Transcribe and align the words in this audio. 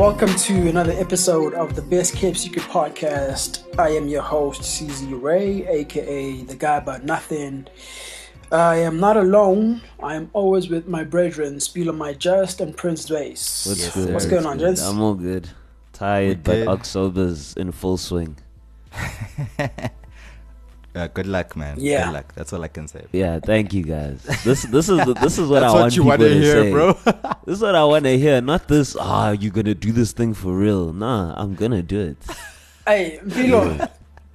welcome 0.00 0.34
to 0.34 0.66
another 0.66 0.92
episode 0.92 1.52
of 1.52 1.76
the 1.76 1.82
Best 1.82 2.16
Kept 2.16 2.38
Secret 2.38 2.64
podcast. 2.64 3.62
I 3.78 3.90
am 3.90 4.08
your 4.08 4.22
host, 4.22 4.62
CZ 4.62 5.22
Ray, 5.22 5.66
aka 5.68 6.40
the 6.40 6.56
guy 6.56 6.76
about 6.76 7.04
nothing. 7.04 7.66
I 8.50 8.76
am 8.76 8.98
not 8.98 9.18
alone. 9.18 9.82
I 10.02 10.14
am 10.14 10.30
always 10.32 10.70
with 10.70 10.88
my 10.88 11.04
brethren, 11.04 11.60
Spieler 11.60 11.92
My 11.92 12.14
Just 12.14 12.62
and 12.62 12.74
Prince 12.74 13.04
Dways. 13.04 13.66
What's 13.68 13.80
Yes, 13.82 13.94
good? 13.94 14.14
What's 14.14 14.24
going 14.24 14.46
on, 14.46 14.58
gents? 14.58 14.80
I'm 14.80 15.02
all 15.02 15.12
good. 15.12 15.50
Tired, 15.92 16.38
We 16.38 16.42
but 16.44 16.54
good. 16.54 16.68
October's 16.68 17.52
in 17.58 17.70
full 17.70 17.98
swing. 17.98 18.38
Uh, 21.00 21.06
good 21.08 21.26
luck, 21.26 21.56
man. 21.56 21.76
Yeah. 21.80 22.04
Good 22.06 22.12
luck. 22.12 22.34
That's 22.34 22.52
all 22.52 22.62
I 22.62 22.68
can 22.68 22.86
say. 22.86 23.06
Yeah, 23.12 23.40
thank 23.40 23.72
you 23.72 23.82
guys. 23.82 24.22
This 24.44 24.64
this 24.64 24.88
is 24.90 24.98
the, 25.06 25.14
this 25.14 25.38
is 25.38 25.48
what 25.48 25.60
That's 25.60 25.72
I 25.72 25.74
what 25.74 25.80
want 25.82 25.96
you 25.96 26.02
people 26.02 26.18
wanna 26.18 26.34
hear, 26.34 26.62
say. 26.64 26.70
bro. 26.70 26.92
this 27.46 27.56
is 27.56 27.62
what 27.62 27.74
I 27.74 27.84
want 27.84 28.04
to 28.04 28.18
hear. 28.18 28.40
Not 28.42 28.68
this. 28.68 28.96
Ah, 29.00 29.30
you 29.30 29.50
gonna 29.50 29.74
do 29.74 29.92
this 29.92 30.12
thing 30.12 30.34
for 30.34 30.52
real? 30.52 30.92
Nah, 30.92 31.34
I'm 31.40 31.54
gonna 31.54 31.82
do 31.82 32.00
it. 32.00 32.16
Hey, 32.86 33.20
Vilo, 33.24 33.88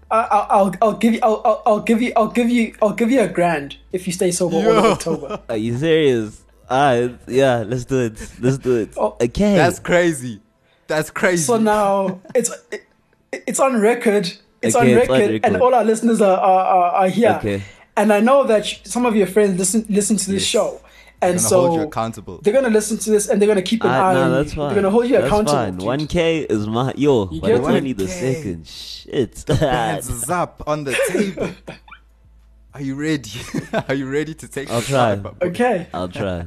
I, 0.09 0.17
I, 0.17 0.39
I'll, 0.51 0.73
I'll 0.81 0.93
give 0.93 1.13
you, 1.15 1.19
I'll, 1.23 1.41
I'll, 1.43 1.61
I'll 1.65 1.79
give 1.81 2.01
you, 2.01 2.13
I'll 2.15 2.29
give 2.29 2.49
you, 2.49 2.73
I'll 2.81 2.93
give 2.93 3.11
you 3.11 3.19
a 3.21 3.27
grand 3.27 3.77
if 3.91 4.07
you 4.07 4.13
stay 4.13 4.31
sober 4.31 4.55
all 4.57 4.77
of 4.77 4.85
October. 4.85 5.41
Are 5.49 5.57
you 5.57 5.77
serious? 5.77 6.43
Ah, 6.69 7.09
yeah. 7.27 7.65
Let's 7.67 7.83
do 7.85 7.99
it. 8.05 8.31
Let's 8.39 8.59
do 8.59 8.77
it. 8.77 8.93
Oh, 8.97 9.17
okay. 9.19 9.55
That's 9.55 9.79
crazy. 9.79 10.39
That's 10.87 11.09
crazy. 11.09 11.43
So 11.43 11.57
now 11.57 12.21
it's, 12.33 12.51
it, 12.71 12.85
it's 13.33 13.59
on 13.59 13.81
record. 13.81 14.31
It's, 14.67 14.75
Okay, 14.75 14.93
on, 14.95 14.99
it's 15.01 15.09
record, 15.09 15.45
and 15.45 15.57
all 15.57 15.73
our 15.75 15.83
listeners 15.83 16.21
are, 16.21 16.37
are, 16.37 16.65
are, 16.65 16.91
are 17.03 17.07
here. 17.09 17.35
Okay. 17.39 17.61
And 17.97 18.11
I 18.11 18.19
know 18.19 18.43
that 18.45 18.65
sh- 18.65 18.79
some 18.83 19.05
of 19.05 19.15
your 19.15 19.27
friends 19.27 19.57
listen, 19.57 19.85
listen 19.89 20.17
to 20.17 20.25
this 20.31 20.43
Yes. 20.43 20.49
show, 20.49 20.81
I'm 21.21 21.29
and 21.29 21.37
gonna 21.37 21.39
so 21.39 21.61
hold 21.61 21.79
you 21.79 21.87
accountable. 21.87 22.39
they're 22.43 22.53
gonna 22.53 22.69
listen 22.69 22.97
to 22.97 23.09
this 23.09 23.29
and 23.29 23.41
they're 23.41 23.47
gonna 23.47 23.61
keep 23.61 23.83
an 23.85 23.89
Ah, 23.91 24.09
eye 24.09 24.13
no, 24.13 24.21
on 24.23 24.31
that's 24.31 24.51
you. 24.51 24.55
fine. 24.57 24.67
They're 24.67 24.75
gonna 24.81 24.89
hold 24.91 25.05
you 25.05 25.13
that's 25.13 25.27
accountable. 25.27 25.53
fine. 25.53 25.77
One 25.77 26.07
K 26.07 26.39
is 26.41 26.67
my 26.67 26.93
yo. 26.97 27.29
You 27.31 27.39
But 27.41 27.47
get 27.47 27.57
it's 27.59 27.67
me? 27.67 27.75
only 27.77 27.93
the 27.93 28.07
second. 28.07 28.67
Shit. 28.67 29.45
Hands 29.59 30.29
up 30.29 30.63
on 30.67 30.83
the 30.83 30.93
table. 31.07 31.49
Are 32.73 32.81
you 32.81 32.95
ready? 32.95 33.31
Are 33.87 33.95
you 33.95 34.09
ready 34.09 34.33
to 34.33 34.47
take 34.49 34.69
I'll 34.69 34.81
try. 34.81 35.15
fight. 35.15 35.33
Okay. 35.41 35.87
I'll 35.93 36.09
try. 36.09 36.45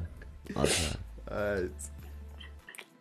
I'll 0.55 0.67
try. 0.67 1.69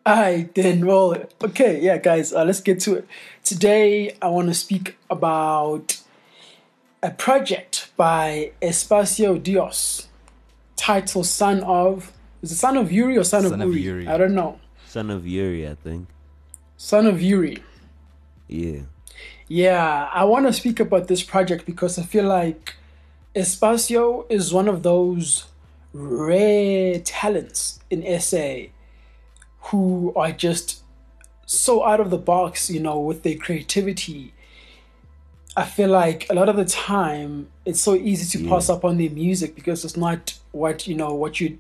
Alright 0.08 0.56
then. 0.56 0.86
Well, 0.86 1.18
okay, 1.44 1.82
yeah, 1.82 1.98
guys. 1.98 2.32
Uh, 2.32 2.46
let's 2.46 2.62
get 2.62 2.80
to 2.82 2.96
it. 2.96 3.08
Today, 3.44 4.16
I 4.22 4.30
want 4.30 4.48
to 4.48 4.54
speak 4.54 4.98
about 5.10 6.00
a 7.04 7.12
project 7.12 7.92
by 7.98 8.54
Espacio 8.62 9.44
Dios, 9.44 10.08
titled 10.78 11.26
"Son 11.26 11.62
of." 11.62 12.14
Is 12.42 12.54
it 12.54 12.56
Son 12.56 12.78
of 12.78 12.90
Yuri 12.90 13.18
or 13.18 13.26
Son, 13.26 13.44
Son 13.44 13.62
of 13.62 13.68
of 13.68 13.76
Yuri. 13.76 14.08
I 14.08 14.18
don't 14.18 14.34
know. 14.34 14.62
Son 14.86 15.10
of 15.10 15.28
Yuri, 15.28 15.68
I 15.68 15.76
think. 15.76 16.08
Son 16.78 17.06
of 17.06 17.22
Yuri. 17.22 17.62
Yeah. 18.48 18.84
Yeah, 19.50 20.10
I 20.14 20.24
want 20.24 20.46
to 20.46 20.54
speak 20.54 20.80
about 20.80 21.10
this 21.10 21.22
project 21.22 21.66
because 21.66 22.00
I 22.00 22.04
feel 22.04 22.24
like 22.26 22.76
Espacio 23.36 24.26
is 24.30 24.54
one 24.54 24.70
of 24.70 24.84
those 24.84 25.48
rare 25.92 26.98
talents 27.02 27.82
in 27.90 28.06
SA 28.22 28.68
who 29.68 30.14
are 30.16 30.32
just 30.32 30.84
so 31.46 31.86
out 31.86 32.00
of 32.00 32.10
the 32.10 32.18
box, 32.18 32.70
you 32.70 32.80
know, 32.80 33.00
with 33.00 33.24
their 33.24 33.38
creativity. 33.38 34.34
I 35.56 35.66
feel 35.66 35.90
like 35.90 36.28
a 36.30 36.36
lot 36.36 36.50
of 36.50 36.56
the 36.56 36.66
time 36.66 37.50
it's 37.66 37.82
so 37.82 37.96
easy 37.96 38.38
to 38.38 38.48
pass 38.48 38.70
up 38.70 38.86
on 38.86 38.98
their 38.98 39.10
music 39.10 39.56
because 39.56 39.84
it's 39.84 39.98
not 39.98 40.38
what 40.52 40.88
you 40.88 40.96
know 40.96 41.14
what 41.16 41.40
you 41.40 41.58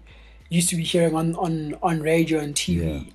used 0.49 0.69
to 0.69 0.75
be 0.75 0.83
hearing 0.83 1.15
on 1.15 1.35
on 1.35 1.75
on 1.81 2.01
radio 2.01 2.39
and 2.39 2.53
TV. 2.53 3.05
Yeah. 3.05 3.11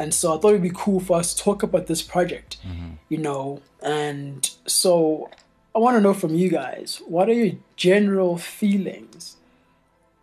And 0.00 0.14
so 0.14 0.36
I 0.36 0.40
thought 0.40 0.50
it'd 0.50 0.62
be 0.62 0.70
cool 0.72 1.00
for 1.00 1.18
us 1.18 1.34
to 1.34 1.42
talk 1.42 1.62
about 1.62 1.86
this 1.86 2.02
project, 2.02 2.58
mm-hmm. 2.66 2.92
you 3.08 3.18
know. 3.18 3.62
And 3.82 4.48
so 4.66 5.30
I 5.74 5.78
want 5.78 5.96
to 5.96 6.00
know 6.00 6.14
from 6.14 6.34
you 6.34 6.48
guys, 6.48 7.02
what 7.06 7.28
are 7.28 7.32
your 7.32 7.56
general 7.76 8.38
feelings 8.38 9.36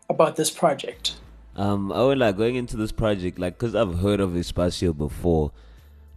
about 0.10 0.36
this 0.36 0.50
project? 0.50 1.16
Um, 1.56 1.92
I 1.92 2.04
would 2.04 2.18
like 2.18 2.36
going 2.38 2.56
into 2.56 2.76
this 2.76 2.92
project, 2.92 3.40
like, 3.40 3.58
cause 3.58 3.76
I've 3.76 4.00
heard 4.00 4.20
of 4.20 4.32
Espacio 4.32 4.96
before, 4.96 5.52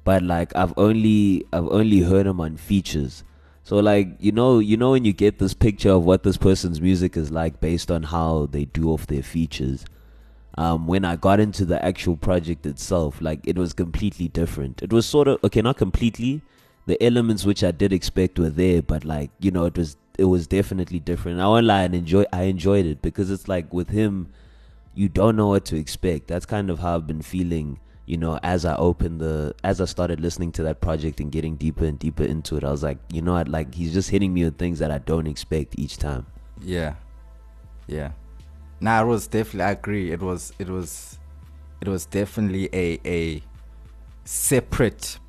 but 0.09 0.23
like 0.23 0.57
I've 0.57 0.73
only 0.79 1.45
I've 1.53 1.69
only 1.69 2.01
heard 2.01 2.27
him 2.27 2.41
on 2.41 2.57
features. 2.57 3.25
So 3.63 3.77
like 3.77 4.09
you 4.19 4.33
know 4.33 4.59
you 4.59 4.79
know 4.79 4.93
when 4.93 5.05
you 5.05 5.13
get 5.13 5.39
this 5.39 5.53
picture 5.53 5.91
of 5.91 6.05
what 6.05 6.23
this 6.23 6.39
person's 6.39 6.81
music 6.81 7.15
is 7.15 7.31
like 7.31 7.61
based 7.61 7.91
on 7.91 8.05
how 8.05 8.49
they 8.51 8.65
do 8.65 8.91
off 8.91 9.07
their 9.07 9.23
features. 9.23 9.85
Um, 10.57 10.87
when 10.87 11.05
I 11.05 11.17
got 11.17 11.41
into 11.41 11.67
the 11.67 11.85
actual 11.85 12.17
project 12.17 12.65
itself, 12.65 13.21
like 13.21 13.47
it 13.47 13.59
was 13.59 13.75
completely 13.75 14.29
different. 14.29 14.83
It 14.83 14.95
was 14.95 15.05
sort 15.05 15.29
of 15.29 15.45
okay, 15.45 15.61
not 15.61 15.77
completely. 15.77 16.41
The 16.87 16.97
elements 17.05 17.45
which 17.45 17.63
I 17.63 17.71
did 17.71 17.93
expect 17.93 18.39
were 18.39 18.49
there, 18.49 18.81
but 18.81 19.05
like 19.05 19.31
you 19.39 19.51
know, 19.51 19.67
it 19.67 19.77
was 19.77 19.99
it 20.17 20.25
was 20.25 20.47
definitely 20.47 21.01
different. 21.01 21.39
I 21.39 21.47
won't 21.49 21.67
lie 21.67 21.83
and 21.83 21.95
enjoy. 21.95 22.25
I 22.33 22.45
enjoyed 22.45 22.87
it 22.87 23.03
because 23.03 23.31
it's 23.31 23.47
like 23.47 23.71
with 23.75 23.91
him, 23.91 24.33
you 24.99 25.09
don't 25.09 25.37
know 25.37 25.47
what 25.47 25.65
to 25.65 25.77
expect. 25.77 26.27
That's 26.27 26.45
kind 26.45 26.71
of 26.71 26.81
how 26.81 26.97
I've 26.97 27.07
been 27.07 27.23
feeling, 27.23 27.79
you 28.07 28.17
know, 28.17 28.41
as 28.43 28.65
I 28.65 28.75
opened 28.75 29.21
the 29.21 29.55
as 29.63 29.81
I 29.81 29.85
started 29.85 30.19
listening 30.19 30.51
to 30.53 30.65
that 30.65 30.81
project 30.81 31.21
and 31.21 31.31
getting 31.31 31.55
deeper 31.55 31.85
and 31.85 31.97
deeper 31.97 32.25
into 32.25 32.57
it. 32.57 32.65
I 32.65 32.73
was 32.73 32.83
like, 32.83 32.99
you 33.13 33.23
know 33.23 33.35
what, 33.35 33.47
like 33.47 33.73
he's 33.73 33.93
just 33.93 34.11
hitting 34.11 34.35
me 34.35 34.43
with 34.43 34.59
things 34.59 34.81
that 34.81 34.91
I 34.91 34.99
don't 34.99 35.29
expect 35.29 35.79
each 35.79 35.99
time. 35.99 36.27
Yeah. 36.61 36.97
Yeah. 37.87 38.11
Nah, 38.81 39.03
it 39.03 39.07
was 39.07 39.29
definitely 39.29 39.67
I 39.67 39.71
agree. 39.71 40.11
It 40.11 40.21
was 40.21 40.53
it 40.59 40.69
was 40.69 41.21
it 41.81 41.87
was 41.87 42.05
definitely 42.05 42.69
a 42.73 42.99
a 43.07 43.41
separate, 44.25 45.21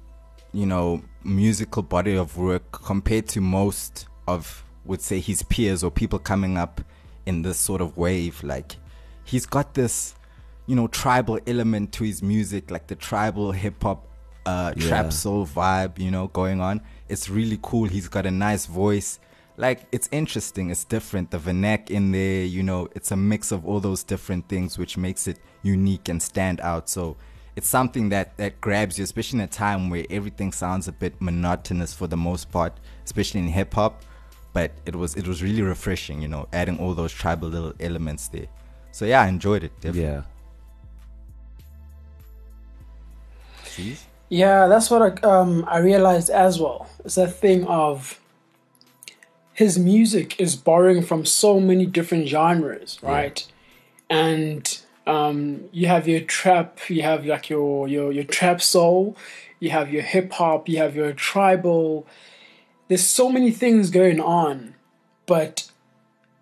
you 0.52 0.66
know, 0.66 1.04
musical 1.24 1.84
body 1.84 2.16
of 2.16 2.38
work 2.38 2.72
compared 2.72 3.28
to 3.28 3.40
most 3.40 4.08
of 4.28 4.64
would 4.84 5.02
say 5.02 5.20
his 5.20 5.44
peers 5.44 5.84
or 5.84 5.92
people 5.92 6.18
coming 6.18 6.58
up 6.58 6.82
in 7.28 7.44
this 7.44 7.60
sort 7.60 7.82
of 7.82 7.98
wave. 7.98 8.42
Like 8.42 8.76
he's 9.30 9.46
got 9.46 9.74
this, 9.74 10.16
you 10.68 10.76
know, 10.76 10.88
tribal 10.88 11.40
element 11.46 11.92
to 11.94 12.04
his 12.04 12.22
music, 12.22 12.72
like 12.72 12.88
the 12.88 12.96
tribal 12.96 13.52
hip 13.52 13.82
hop 13.84 14.06
uh 14.46 14.74
Yeah. 14.76 14.88
trap 14.88 15.14
soul 15.14 15.46
vibe, 15.46 16.00
you 16.00 16.12
know, 16.12 16.28
going 16.28 16.60
on. 16.62 16.82
It's 17.08 17.30
really 17.30 17.60
cool. 17.62 17.86
He's 17.88 18.08
got 18.08 18.26
a 18.26 18.32
nice 18.32 18.66
voice. 18.66 19.20
Like 19.58 19.80
it's 19.92 20.08
interesting, 20.12 20.70
it's 20.72 20.86
different. 20.86 21.32
The 21.32 21.38
vernac 21.38 21.90
in 21.90 22.12
there, 22.12 22.46
you 22.46 22.64
know, 22.64 22.88
it's 22.96 23.12
a 23.12 23.18
mix 23.18 23.52
of 23.52 23.66
all 23.68 23.80
those 23.82 24.04
different 24.04 24.48
things 24.48 24.78
which 24.78 24.98
makes 24.98 25.28
it 25.28 25.38
unique 25.64 26.08
and 26.10 26.22
stand 26.22 26.62
out. 26.62 26.90
So 26.90 27.18
it's 27.58 27.68
something 27.68 28.10
that 28.10 28.38
that 28.38 28.62
grabs 28.62 28.98
you, 28.98 29.04
especially 29.04 29.40
in 29.40 29.46
a 29.46 29.48
time 29.66 29.90
where 29.90 30.06
everything 30.10 30.52
sounds 30.54 30.88
a 30.88 30.94
bit 30.94 31.14
monotonous 31.20 31.94
for 31.94 32.08
the 32.08 32.16
most 32.30 32.50
part, 32.52 32.74
especially 33.06 33.42
in 33.42 33.48
hip 33.50 33.74
hop. 33.74 34.04
But 34.54 34.72
it 34.86 34.96
was 34.96 35.16
it 35.16 35.28
was 35.28 35.44
really 35.44 35.62
refreshing, 35.62 36.22
you 36.22 36.30
know, 36.30 36.48
adding 36.54 36.80
all 36.80 36.94
those 36.94 37.12
tribal 37.12 37.50
little 37.50 37.74
elements 37.82 38.30
there. 38.30 38.48
So 38.92 39.06
yeah, 39.06 39.22
I 39.22 39.28
enjoyed 39.28 39.64
it. 39.64 39.72
Definitely. 39.82 40.02
Yeah. 40.02 40.22
See? 43.64 43.98
Yeah, 44.30 44.68
that's 44.68 44.90
what 44.92 45.24
I, 45.24 45.28
um, 45.28 45.66
I 45.68 45.80
realized 45.80 46.30
as 46.30 46.60
well. 46.60 46.88
It's 47.04 47.16
that 47.16 47.34
thing 47.36 47.66
of 47.66 48.20
his 49.54 49.78
music 49.80 50.40
is 50.40 50.56
borrowing 50.56 51.02
from 51.02 51.26
so 51.26 51.60
many 51.60 51.86
different 51.86 52.28
genres, 52.28 53.00
right? 53.02 53.46
And 54.10 54.80
um, 55.08 55.66
you 55.72 55.88
have 55.88 56.08
your 56.08 56.22
trap, 56.22 56.80
you 56.90 57.02
have 57.02 57.26
like 57.26 57.50
your 57.50 57.88
your 57.88 58.12
your 58.12 58.24
trap 58.24 58.62
soul, 58.62 59.18
you 59.60 59.72
have 59.72 59.92
your 59.92 60.04
hip 60.04 60.32
hop, 60.34 60.70
you 60.70 60.78
have 60.78 60.96
your 60.96 61.12
tribal. 61.14 62.06
There's 62.88 63.06
so 63.06 63.30
many 63.30 63.52
things 63.52 63.90
going 63.90 64.20
on, 64.20 64.76
but 65.26 65.70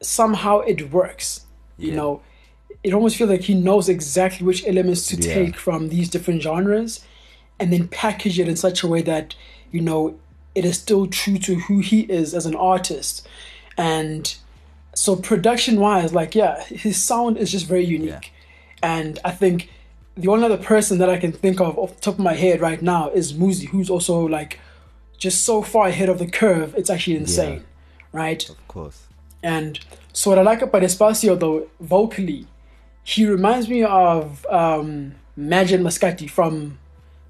somehow 0.02 0.60
it 0.60 0.92
works. 0.92 1.46
You 1.78 1.90
Yeah. 1.92 1.96
know, 1.96 2.22
it 2.84 2.94
almost 2.94 3.18
feels 3.18 3.30
like 3.30 3.42
he 3.42 3.54
knows 3.54 3.90
exactly 3.90 4.46
which 4.46 4.66
elements 4.68 5.06
to 5.08 5.16
Yeah. 5.18 5.34
take 5.34 5.56
from 5.58 5.90
these 5.90 6.10
different 6.10 6.42
genres 6.42 7.04
and 7.60 7.74
then 7.74 7.88
package 7.88 8.40
it 8.40 8.48
in 8.48 8.56
such 8.56 8.84
a 8.84 8.88
way 8.88 9.02
that 9.02 9.36
you 9.72 9.82
know 9.82 10.16
it 10.56 10.64
is 10.66 10.78
still 10.80 11.08
true 11.08 11.38
to 11.40 11.56
who 11.56 11.80
he 11.80 12.02
is 12.02 12.34
as 12.34 12.46
an 12.46 12.56
artist. 12.56 13.28
And 13.78 14.34
so 14.96 15.16
production 15.16 15.80
wise 15.80 16.14
like 16.14 16.34
yeah 16.34 16.64
his 16.66 16.98
sound 17.04 17.38
is 17.38 17.52
just 17.52 17.68
very 17.68 17.86
unique. 17.86 18.32
And 18.82 19.20
i 19.26 19.32
think 19.32 19.70
the 20.16 20.28
only 20.30 20.46
other 20.46 20.58
person 20.58 20.98
that 20.98 21.10
i 21.10 21.18
can 21.18 21.32
think 21.32 21.60
of 21.62 21.78
off 21.78 21.94
the 21.96 22.02
top 22.02 22.16
of 22.16 22.20
my 22.20 22.34
head 22.34 22.60
right 22.62 22.82
now 22.82 23.10
is 23.10 23.34
muzi 23.34 23.68
who's 23.68 23.90
also 23.92 24.22
like 24.28 24.60
just 25.20 25.44
so 25.44 25.62
far 25.62 25.88
ahead 25.88 26.10
of 26.10 26.18
the 26.18 26.26
curve 26.28 26.74
it's 26.76 26.90
actually 26.90 27.16
insane 27.18 27.64
right? 28.12 28.50
Of 28.50 28.68
course. 28.68 29.04
and 29.44 29.80
so 30.14 30.32
what 30.32 30.40
I 30.40 30.42
like 30.42 30.64
about 30.64 30.82
Espacio 30.82 31.40
though, 31.40 31.68
vocally, 31.80 32.48
he 33.12 33.26
reminds 33.26 33.66
me 33.70 33.84
of 33.84 34.46
um, 34.62 35.14
Majid 35.52 35.80
Maskati 35.82 36.30
from 36.30 36.78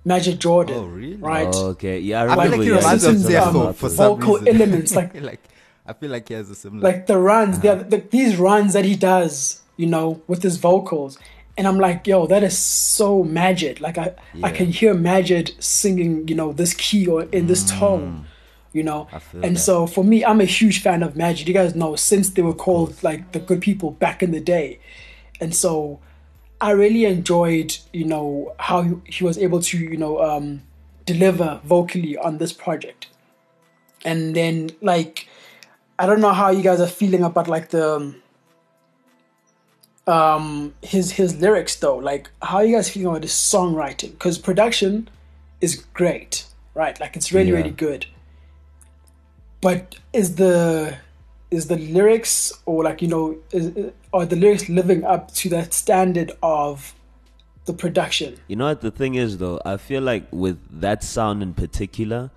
Majid 0.04 0.40
Jordan. 0.40 0.78
Oh, 0.78 0.86
really? 0.86 1.16
Right? 1.18 1.48
Oh, 1.54 1.68
okay. 1.76 2.00
Yeah, 2.00 2.22
I 2.22 2.22
I 2.22 2.26
remember. 2.26 2.44
feel 2.44 2.52
like 2.52 2.62
he 2.62 2.70
yeah, 2.70 2.78
reminds 2.80 3.04
you 3.06 3.12
me 3.14 3.18
said 3.20 3.44
of 3.44 3.56
um, 3.56 3.56
Zefo 3.56 3.76
for 3.76 3.90
some 3.90 4.20
vocal 4.20 4.34
reason. 4.40 4.56
elements, 4.62 4.96
like- 4.96 5.16
like 5.32 5.44
I 5.86 5.94
feel 5.94 6.12
like 6.12 6.28
he 6.28 6.34
has 6.34 6.50
a 6.50 6.56
similar 6.56 6.82
like 6.90 7.08
the 7.08 7.18
runs, 7.18 7.60
the, 7.60 7.76
the, 7.76 7.98
these 8.16 8.36
runs 8.38 8.74
that 8.74 8.86
he 8.86 8.96
does, 8.96 9.62
you 9.78 9.88
know, 9.88 10.22
with 10.28 10.42
his 10.44 10.58
vocals, 10.58 11.18
and 11.58 11.66
I'm 11.68 11.80
like, 11.80 12.06
yo, 12.08 12.28
that 12.28 12.44
is 12.44 12.58
so 12.58 13.24
Majid. 13.24 13.80
Like 13.80 13.98
I, 13.98 14.14
I 14.44 14.52
can 14.52 14.68
hear 14.80 14.94
Majid 14.94 15.52
singing, 15.60 16.28
you 16.28 16.36
know, 16.36 16.52
this 16.54 16.74
key 16.74 17.08
or 17.08 17.24
in 17.38 17.48
this 17.48 17.64
tone, 17.70 18.26
you 18.74 18.84
know. 18.84 19.08
I 19.14 19.20
feel 19.20 19.46
And 19.46 19.56
that. 19.56 19.60
so 19.60 19.88
for 19.88 20.04
me, 20.04 20.26
I'm 20.26 20.42
a 20.42 20.46
huge 20.60 20.82
fan 20.82 21.04
of 21.04 21.16
Majid. 21.16 21.48
You 21.48 21.54
guys 21.54 21.74
know 21.76 21.96
since 21.96 22.30
they 22.32 22.42
were 22.42 22.54
called 22.66 23.02
like 23.04 23.32
the 23.32 23.40
good 23.40 23.62
people 23.62 23.92
back 23.92 24.22
in 24.22 24.32
the 24.32 24.42
day, 24.42 24.80
and 25.40 25.56
so 25.56 26.00
I 26.60 26.72
really 26.72 27.06
enjoyed, 27.06 27.78
you 27.94 28.06
know, 28.06 28.54
how 28.60 29.02
he, 29.06 29.24
was 29.24 29.38
able 29.38 29.62
to, 29.62 29.78
you 29.78 29.98
know, 29.98 30.22
um, 30.24 30.64
deliver 31.06 31.62
vocally 31.64 32.18
on 32.18 32.38
this 32.40 32.52
project. 32.52 33.08
And 34.04 34.36
then 34.36 34.72
like, 34.82 35.28
I 36.00 36.06
don't 36.06 36.20
know 36.22 36.34
how 36.34 36.50
you 36.50 36.64
guys 36.64 36.80
are 36.82 36.88
feeling 36.88 37.24
about 37.24 37.48
like 37.48 37.70
the. 37.70 37.96
um, 37.96 38.22
um 40.08 40.74
his 40.82 41.12
his 41.12 41.36
lyrics 41.42 41.76
though 41.76 41.98
like 41.98 42.30
how 42.42 42.58
are 42.58 42.64
you 42.66 42.74
guys 42.76 42.90
feeling 42.90 43.08
about 43.10 43.24
his 43.24 43.34
songwriting 43.34 44.12
because 44.12 44.38
production 44.38 45.10
is 45.60 45.76
great 45.94 46.46
right 46.76 46.98
like 47.02 47.18
it's 47.18 47.34
really 47.34 47.50
Yeah. 47.50 47.58
really 47.58 47.72
good 47.72 48.06
but 49.60 49.98
is 50.14 50.36
the 50.36 50.98
is 51.50 51.68
the 51.68 51.78
lyrics 51.78 52.54
or 52.66 52.84
like 52.84 53.02
you 53.02 53.08
know 53.08 53.38
is, 53.52 53.72
are 54.14 54.26
the 54.26 54.36
lyrics 54.36 54.68
living 54.70 55.04
up 55.04 55.34
to 55.34 55.50
that 55.50 55.74
standard 55.74 56.32
of 56.44 56.94
the 57.66 57.74
production 57.74 58.38
You 58.48 58.56
know 58.56 58.66
what 58.66 58.82
the 58.82 58.92
thing 58.92 59.16
is 59.16 59.38
though? 59.38 59.62
I 59.66 59.78
feel 59.78 60.02
like 60.02 60.28
with 60.32 60.58
that 60.82 61.04
sound 61.04 61.44
in 61.44 61.54
particular, 61.54 62.32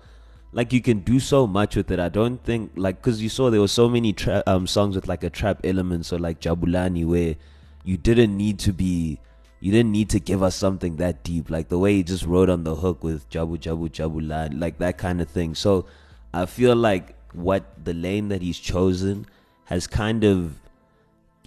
like 0.51 0.73
you 0.73 0.81
can 0.81 0.99
do 0.99 1.19
so 1.19 1.47
much 1.47 1.75
with 1.77 1.89
it. 1.89 1.99
I 1.99 2.09
don't 2.09 2.43
think 2.43 2.71
like 2.75 3.01
because 3.01 3.21
you 3.21 3.29
saw 3.29 3.49
there 3.49 3.61
were 3.61 3.69
so 3.69 3.87
many 3.89 4.11
tra- 4.11 4.43
um 4.45 4.67
songs 4.67 4.95
with 4.95 5.07
like 5.07 5.23
a 5.23 5.29
trap 5.29 5.61
element, 5.63 6.05
so 6.05 6.17
like 6.17 6.41
Jabulani 6.41 7.05
where 7.05 7.35
you 7.83 7.97
didn't 7.97 8.35
need 8.35 8.59
to 8.59 8.73
be, 8.73 9.19
you 9.61 9.71
didn't 9.71 9.91
need 9.93 10.09
to 10.09 10.19
give 10.19 10.43
us 10.43 10.55
something 10.55 10.97
that 10.97 11.23
deep. 11.23 11.49
Like 11.49 11.69
the 11.69 11.79
way 11.79 11.95
he 11.95 12.03
just 12.03 12.25
wrote 12.25 12.49
on 12.49 12.65
the 12.65 12.75
hook 12.75 13.01
with 13.03 13.29
Jabu 13.29 13.57
Jabu 13.57 13.89
Jabulani, 13.89 14.59
like 14.59 14.79
that 14.79 14.97
kind 14.97 15.21
of 15.21 15.29
thing. 15.29 15.55
So 15.55 15.85
I 16.33 16.45
feel 16.45 16.75
like 16.75 17.15
what 17.33 17.83
the 17.83 17.93
lane 17.93 18.29
that 18.29 18.41
he's 18.41 18.59
chosen 18.59 19.25
has 19.65 19.87
kind 19.87 20.23
of 20.23 20.59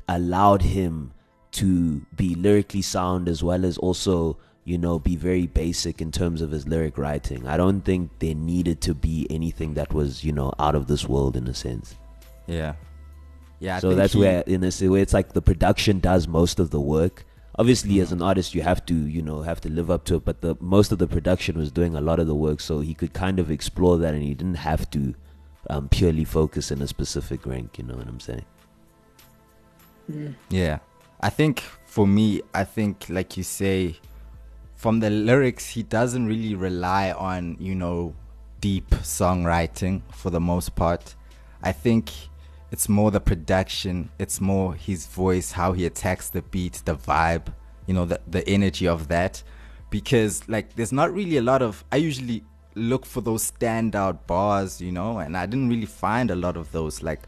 allowed 0.08 0.62
him 0.62 1.12
to 1.52 2.04
be 2.16 2.34
lyrically 2.34 2.82
sound 2.82 3.28
as 3.28 3.42
well 3.42 3.64
as 3.64 3.78
also 3.78 4.36
you 4.64 4.78
know 4.78 4.98
be 4.98 5.14
very 5.14 5.46
basic 5.46 6.00
in 6.00 6.10
terms 6.10 6.40
of 6.40 6.50
his 6.50 6.66
lyric 6.66 6.98
writing 6.98 7.46
i 7.46 7.56
don't 7.56 7.82
think 7.82 8.10
there 8.18 8.34
needed 8.34 8.80
to 8.80 8.94
be 8.94 9.26
anything 9.30 9.74
that 9.74 9.92
was 9.92 10.24
you 10.24 10.32
know 10.32 10.52
out 10.58 10.74
of 10.74 10.86
this 10.86 11.08
world 11.08 11.36
in 11.36 11.46
a 11.46 11.54
sense 11.54 11.94
Yeah. 12.46 12.74
Yeah. 13.60 13.76
I 13.76 13.80
so 13.80 13.94
that's 13.94 14.12
he- 14.12 14.20
where 14.20 14.40
in 14.46 14.64
a 14.64 14.88
way 14.88 15.00
it's 15.00 15.14
like 15.14 15.32
the 15.32 15.42
production 15.42 16.00
does 16.00 16.26
most 16.26 16.58
of 16.58 16.70
the 16.70 16.80
work 16.80 17.24
obviously 17.58 18.00
as 18.00 18.08
mm-hmm. 18.08 18.16
an 18.16 18.22
artist 18.22 18.54
you 18.54 18.62
have 18.62 18.84
to 18.86 18.94
you 18.94 19.22
know 19.22 19.42
have 19.42 19.60
to 19.60 19.68
live 19.68 19.90
up 19.90 20.04
to 20.06 20.16
it 20.16 20.24
but 20.24 20.40
the 20.40 20.56
most 20.60 20.92
of 20.92 20.98
the 20.98 21.06
production 21.06 21.56
was 21.56 21.70
doing 21.70 21.94
a 21.94 22.00
lot 22.00 22.18
of 22.18 22.26
the 22.26 22.34
work 22.34 22.60
so 22.60 22.80
he 22.80 22.94
could 22.94 23.12
kind 23.12 23.38
of 23.38 23.50
explore 23.50 23.96
that 23.98 24.14
and 24.14 24.22
he 24.22 24.34
didn't 24.34 24.56
have 24.56 24.90
to 24.90 25.14
um, 25.70 25.88
purely 25.88 26.24
focus 26.24 26.70
in 26.70 26.82
a 26.82 26.86
specific 26.86 27.46
rank 27.46 27.78
you 27.78 27.84
know 27.84 27.94
what 27.94 28.06
i'm 28.06 28.20
saying 28.20 28.44
Yeah. 30.50 30.78
I 31.20 31.30
think 31.30 31.60
for 31.86 32.06
me, 32.06 32.42
I 32.52 32.64
think 32.64 33.06
like 33.08 33.36
you 33.36 33.42
say, 33.42 33.96
from 34.74 35.00
the 35.00 35.10
lyrics, 35.10 35.70
he 35.70 35.82
doesn't 35.82 36.26
really 36.26 36.54
rely 36.54 37.12
on, 37.12 37.56
you 37.58 37.74
know, 37.74 38.14
deep 38.60 38.90
songwriting 38.90 40.02
for 40.12 40.30
the 40.30 40.40
most 40.40 40.74
part. 40.74 41.14
I 41.62 41.72
think 41.72 42.12
it's 42.70 42.88
more 42.88 43.10
the 43.10 43.20
production, 43.20 44.10
it's 44.18 44.40
more 44.40 44.74
his 44.74 45.06
voice, 45.06 45.52
how 45.52 45.72
he 45.72 45.86
attacks 45.86 46.28
the 46.28 46.42
beat, 46.42 46.82
the 46.84 46.96
vibe, 46.96 47.46
you 47.86 47.94
know, 47.94 48.04
the, 48.04 48.20
the 48.26 48.46
energy 48.46 48.86
of 48.86 49.08
that. 49.08 49.42
Because 49.88 50.46
like 50.48 50.74
there's 50.74 50.92
not 50.92 51.14
really 51.14 51.36
a 51.38 51.42
lot 51.42 51.62
of 51.62 51.84
I 51.90 51.96
usually 51.96 52.44
look 52.74 53.06
for 53.06 53.20
those 53.20 53.50
standout 53.50 54.26
bars, 54.26 54.80
you 54.80 54.92
know, 54.92 55.18
and 55.18 55.36
I 55.36 55.46
didn't 55.46 55.68
really 55.68 55.86
find 55.86 56.30
a 56.30 56.34
lot 56.34 56.56
of 56.56 56.72
those. 56.72 57.02
Like 57.02 57.20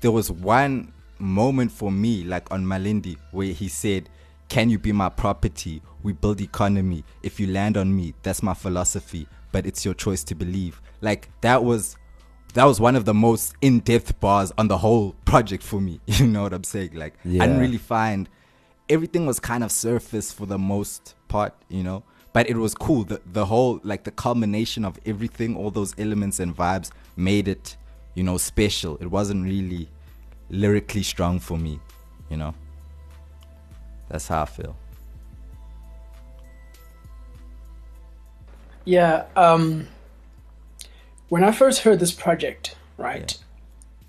there 0.00 0.10
was 0.10 0.30
one 0.30 0.92
moment 1.18 1.72
for 1.72 1.90
me, 1.90 2.24
like 2.24 2.50
on 2.50 2.64
Malindi, 2.64 3.16
where 3.30 3.48
he 3.48 3.68
said, 3.68 4.08
Can 4.48 4.70
you 4.70 4.78
be 4.78 4.92
my 4.92 5.08
property? 5.08 5.82
We 6.02 6.12
build 6.12 6.40
economy. 6.40 7.04
If 7.22 7.40
you 7.40 7.46
land 7.46 7.76
on 7.76 7.94
me, 7.94 8.14
that's 8.22 8.42
my 8.42 8.54
philosophy. 8.54 9.26
But 9.52 9.66
it's 9.66 9.84
your 9.84 9.94
choice 9.94 10.24
to 10.24 10.34
believe. 10.34 10.80
Like 11.00 11.30
that 11.40 11.64
was 11.64 11.96
that 12.54 12.64
was 12.64 12.80
one 12.80 12.94
of 12.94 13.04
the 13.04 13.14
most 13.14 13.54
in-depth 13.62 14.20
bars 14.20 14.52
on 14.56 14.68
the 14.68 14.78
whole 14.78 15.14
project 15.24 15.62
for 15.62 15.80
me. 15.80 16.00
You 16.06 16.26
know 16.26 16.42
what 16.42 16.52
I'm 16.52 16.64
saying? 16.64 16.94
Like 16.94 17.14
I 17.24 17.28
didn't 17.28 17.60
really 17.60 17.78
find 17.78 18.28
everything 18.88 19.26
was 19.26 19.40
kind 19.40 19.64
of 19.64 19.72
surface 19.72 20.32
for 20.32 20.46
the 20.46 20.58
most 20.58 21.14
part, 21.28 21.54
you 21.68 21.82
know. 21.82 22.02
But 22.34 22.50
it 22.50 22.56
was 22.56 22.74
cool. 22.74 23.04
The 23.04 23.22
the 23.32 23.46
whole 23.46 23.80
like 23.82 24.04
the 24.04 24.10
culmination 24.10 24.84
of 24.84 24.98
everything, 25.06 25.56
all 25.56 25.70
those 25.70 25.94
elements 25.96 26.38
and 26.38 26.54
vibes 26.54 26.90
made 27.16 27.48
it, 27.48 27.76
you 28.14 28.22
know, 28.22 28.36
special. 28.36 28.98
It 28.98 29.06
wasn't 29.06 29.44
really 29.44 29.88
lyrically 30.50 31.02
strong 31.02 31.40
for 31.40 31.56
me, 31.56 31.80
you 32.28 32.36
know. 32.36 32.54
That's 34.10 34.28
how 34.28 34.42
I 34.42 34.44
feel. 34.44 34.76
yeah 38.84 39.24
um 39.36 39.88
when 41.28 41.42
i 41.42 41.50
first 41.50 41.80
heard 41.82 41.98
this 41.98 42.12
project 42.12 42.76
right 42.98 43.38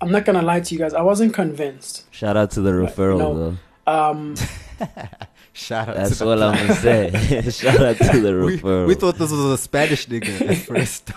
i'm 0.00 0.10
not 0.12 0.24
gonna 0.24 0.42
lie 0.42 0.60
to 0.60 0.74
you 0.74 0.78
guys 0.78 0.92
i 0.92 1.00
wasn't 1.00 1.32
convinced 1.32 2.04
shout 2.10 2.36
out 2.36 2.50
to 2.50 2.60
the 2.60 2.70
referral 2.70 3.18
know, 3.18 3.56
though 3.86 3.92
um 3.92 4.34
Shout 5.56 5.88
out 5.88 5.96
That's 5.96 6.18
to 6.18 6.24
the 6.24 6.30
all 6.30 6.42
I'm 6.42 6.54
gonna 6.54 6.74
say. 6.74 7.10
Shout 7.50 7.80
out 7.82 7.96
to 7.96 8.20
the 8.20 8.32
we, 8.44 8.58
referral. 8.58 8.86
we 8.86 8.94
thought 8.94 9.16
this 9.16 9.30
was 9.30 9.40
a 9.40 9.56
Spanish 9.58 10.06
nigga 10.06 10.48
at 10.50 10.56
first. 10.68 11.10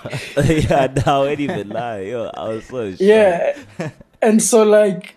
yeah, 0.69 0.87
now 1.05 1.23
I 1.23 1.29
ain't 1.31 1.39
even 1.41 1.69
lie. 1.69 1.99
Yo, 2.01 2.31
I 2.33 2.47
was 2.47 2.65
so 2.65 2.89
shocked. 2.91 3.01
yeah 3.01 3.57
and 4.21 4.41
so 4.41 4.63
like 4.63 5.15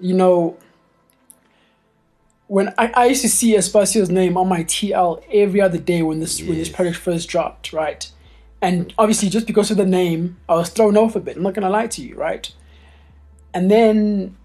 you 0.00 0.14
know 0.14 0.56
when 2.46 2.72
I, 2.78 2.90
I 2.94 3.06
used 3.06 3.20
to 3.22 3.28
see 3.28 3.54
Espacio's 3.56 4.08
name 4.10 4.36
on 4.38 4.48
my 4.48 4.64
TL 4.64 5.22
every 5.32 5.60
other 5.60 5.76
day 5.78 6.00
when 6.02 6.20
this 6.20 6.40
when 6.40 6.56
this 6.56 6.68
Yes. 6.68 6.76
project 6.76 6.96
first 6.96 7.28
dropped, 7.28 7.72
right? 7.74 8.10
And 8.62 8.92
obviously 8.98 9.28
just 9.28 9.46
because 9.46 9.70
of 9.70 9.76
the 9.76 9.84
name, 9.86 10.38
I 10.48 10.54
was 10.54 10.70
thrown 10.70 10.96
off 10.96 11.14
a 11.14 11.20
bit. 11.20 11.36
I'm 11.36 11.42
not 11.42 11.52
gonna 11.54 11.68
lie 11.70 11.88
to 11.88 12.02
you, 12.02 12.14
right? 12.16 12.50
And 13.52 13.70
then, 13.70 14.36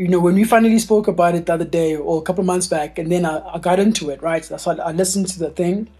you 0.00 0.08
know, 0.08 0.18
when 0.18 0.34
we 0.34 0.44
finally 0.44 0.78
spoke 0.78 1.08
about 1.08 1.34
it 1.34 1.44
the 1.44 1.52
other 1.52 1.66
day 1.66 1.94
or 1.94 2.18
a 2.18 2.22
couple 2.22 2.40
of 2.40 2.46
months 2.46 2.66
back, 2.66 2.98
and 2.98 3.12
then 3.12 3.26
I, 3.26 3.46
I 3.56 3.58
got 3.58 3.78
into 3.78 4.08
it, 4.08 4.22
right? 4.22 4.42
So 4.42 4.70
I, 4.70 4.76
I 4.76 4.92
listened 4.92 5.28
to 5.28 5.38
the 5.38 5.50
thing, 5.50 5.90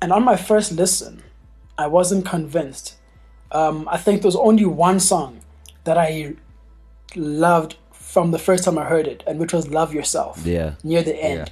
and 0.00 0.12
on 0.12 0.22
my 0.22 0.36
first 0.36 0.70
listen, 0.70 1.24
I 1.76 1.88
wasn't 1.88 2.24
convinced. 2.24 2.94
Um, 3.50 3.88
I 3.90 3.96
think 3.96 4.22
there 4.22 4.28
was 4.28 4.36
only 4.36 4.64
one 4.64 5.00
song 5.00 5.40
that 5.82 5.98
I 5.98 6.36
loved 7.16 7.74
from 7.90 8.30
the 8.30 8.38
first 8.38 8.62
time 8.62 8.78
I 8.78 8.84
heard 8.84 9.08
it, 9.08 9.24
and 9.26 9.40
which 9.40 9.52
was 9.52 9.66
"Love 9.68 9.92
Yourself." 9.92 10.46
Yeah. 10.46 10.74
near 10.84 11.02
the 11.02 11.16
end 11.16 11.50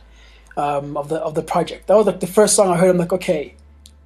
um, 0.56 0.96
of 0.96 1.08
the 1.08 1.16
of 1.16 1.34
the 1.34 1.42
project. 1.42 1.88
That 1.88 1.96
was 1.96 2.06
like 2.06 2.20
the 2.20 2.28
first 2.28 2.54
song 2.54 2.68
I 2.68 2.76
heard. 2.76 2.90
I'm 2.90 2.98
like, 2.98 3.12
okay, 3.12 3.56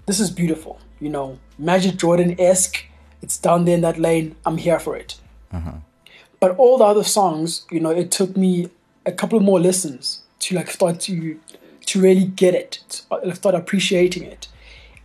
this 0.07 0.21
is 0.21 0.31
beautiful. 0.31 0.81
You 1.01 1.11
know, 1.11 1.39
Majid 1.59 1.99
Jordan 1.99 2.35
esque. 2.41 2.83
It's 3.21 3.37
down 3.37 3.67
there 3.67 3.75
in 3.75 3.83
that 3.83 3.99
lane. 3.99 4.37
I'm 4.47 4.57
here 4.57 4.79
for 4.79 4.97
it. 4.97 5.21
But 6.45 6.59
all 6.59 6.77
the 6.77 6.85
other 6.85 7.05
songs, 7.05 7.65
you 7.71 7.81
know, 7.81 7.89
it 7.89 8.11
took 8.11 8.37
me 8.37 8.69
a 9.07 9.13
couple 9.13 9.41
more 9.41 9.59
listens 9.59 10.25
to 10.41 10.55
like 10.55 10.71
start 10.71 11.01
to 11.01 11.41
to 11.87 12.03
really 12.03 12.27
get 12.27 12.55
it, 12.55 13.03
start 13.33 13.55
appreciating 13.55 14.25
it. 14.25 14.49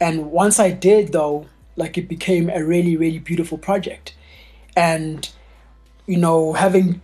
And 0.01 0.34
once 0.34 0.60
I 0.60 0.72
did, 0.72 1.13
though, 1.13 1.46
like 1.77 1.98
it 1.98 2.10
became 2.10 2.50
a 2.50 2.62
really, 2.62 2.98
really 2.98 3.19
beautiful 3.19 3.58
project. 3.58 4.13
And 4.75 5.29
you 6.08 6.17
know, 6.17 6.51
having 6.51 7.00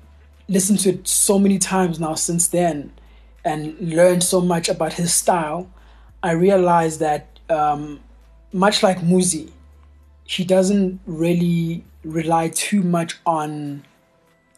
listened 0.49 0.79
to 0.79 0.89
it 0.89 1.07
so 1.07 1.39
many 1.39 1.57
times 1.57 1.97
now 1.97 2.15
since 2.15 2.49
then, 2.49 2.91
and 3.45 3.79
learned 3.79 4.21
so 4.21 4.41
much 4.41 4.67
about 4.67 4.91
his 4.91 5.13
style, 5.13 5.71
I 6.21 6.31
realized 6.31 6.99
that 6.99 7.39
um, 7.49 8.01
much 8.51 8.83
like 8.83 8.99
Muzi, 8.99 9.51
he 10.25 10.43
doesn't 10.43 10.99
really 11.05 11.85
rely 12.03 12.49
too 12.49 12.83
much 12.83 13.17
on 13.25 13.85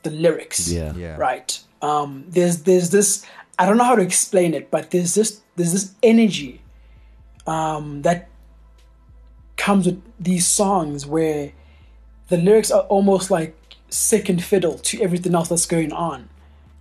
the 0.08 0.16
lyrics 0.26 0.60
Yeah. 0.78 0.94
Yeah. 1.04 1.16
right 1.30 1.50
um 1.82 2.12
there's 2.36 2.56
there's 2.68 2.90
this 2.98 3.10
i 3.60 3.66
don't 3.66 3.78
know 3.80 3.84
how 3.92 3.96
to 4.02 4.06
explain 4.12 4.50
it 4.60 4.66
but 4.76 4.84
there's 4.92 5.14
this 5.20 5.30
there's 5.56 5.74
this 5.78 5.86
energy 6.14 6.54
um 7.56 8.02
that 8.08 8.20
comes 9.66 9.86
with 9.86 10.02
these 10.20 10.46
songs 10.62 11.06
where 11.06 11.52
the 12.30 12.38
lyrics 12.38 12.72
are 12.72 12.82
almost 12.96 13.32
like 13.32 13.56
second 13.90 14.44
fiddle 14.44 14.78
to 14.90 15.02
everything 15.02 15.34
else 15.36 15.50
that's 15.50 15.66
going 15.66 15.92
on 15.94 16.30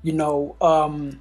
you 0.02 0.12
know 0.12 0.56
um 0.61 1.21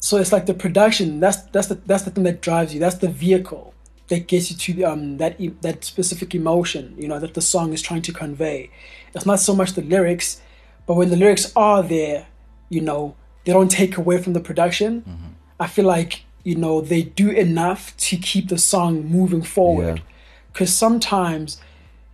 so 0.00 0.16
it's 0.16 0.32
like 0.32 0.46
the 0.46 0.54
production 0.54 1.20
that's 1.20 1.38
that's 1.54 1.68
the 1.68 1.76
that's 1.86 2.02
the 2.04 2.10
thing 2.10 2.24
that 2.24 2.40
drives 2.48 2.74
you 2.74 2.80
that's 2.80 2.96
the 2.96 3.08
vehicle 3.08 3.72
that 4.08 4.26
gets 4.26 4.50
you 4.50 4.56
to 4.56 4.82
um 4.84 5.16
that 5.18 5.40
e- 5.40 5.54
that 5.60 5.84
specific 5.84 6.34
emotion 6.34 6.94
you 6.98 7.06
know 7.10 7.18
that 7.18 7.34
the 7.34 7.40
song 7.40 7.72
is 7.72 7.80
trying 7.80 8.02
to 8.02 8.12
convey 8.12 8.68
it's 9.14 9.26
not 9.26 9.38
so 9.40 9.54
much 9.54 9.72
the 9.74 9.82
lyrics 9.82 10.40
but 10.86 10.94
when 10.94 11.10
the 11.10 11.16
lyrics 11.16 11.52
are 11.56 11.82
there 11.82 12.26
you 12.68 12.80
know 12.80 13.14
they 13.44 13.52
don't 13.52 13.70
take 13.70 13.96
away 13.96 14.20
from 14.22 14.32
the 14.32 14.40
production 14.40 15.02
mm-hmm. 15.02 15.32
I 15.62 15.68
feel 15.68 15.84
like 15.84 16.24
you 16.42 16.56
know 16.56 16.80
they 16.80 17.02
do 17.02 17.30
enough 17.30 17.96
to 18.08 18.16
keep 18.16 18.48
the 18.48 18.58
song 18.58 19.06
moving 19.06 19.42
forward. 19.42 19.98
Yeah. 19.98 20.04
Because 20.52 20.76
sometimes, 20.76 21.60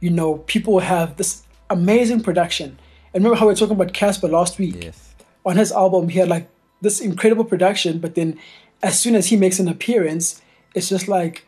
you 0.01 0.11
know, 0.11 0.39
people 0.47 0.81
have 0.81 1.17
this 1.17 1.43
amazing 1.71 2.21
production. 2.21 2.79
And 3.13 3.25
remember 3.25 3.37
how 3.37 3.47
we 3.47 3.53
were 3.53 3.57
talking 3.57 3.75
about 3.75 3.95
Casper 3.95 4.29
last 4.29 4.59
week? 4.59 4.85
Yes. 4.85 5.15
On 5.47 5.57
his 5.57 5.73
album, 5.73 6.11
he 6.11 6.19
had 6.19 6.29
like 6.29 6.49
this 6.83 7.01
incredible 7.01 7.45
production, 7.45 7.99
but 7.99 8.15
then 8.15 8.39
as 8.83 9.01
soon 9.01 9.17
as 9.17 9.29
he 9.29 9.37
makes 9.37 9.59
an 9.59 9.67
appearance, 9.67 10.43
it's 10.75 10.91
just 10.91 11.09
like 11.09 11.47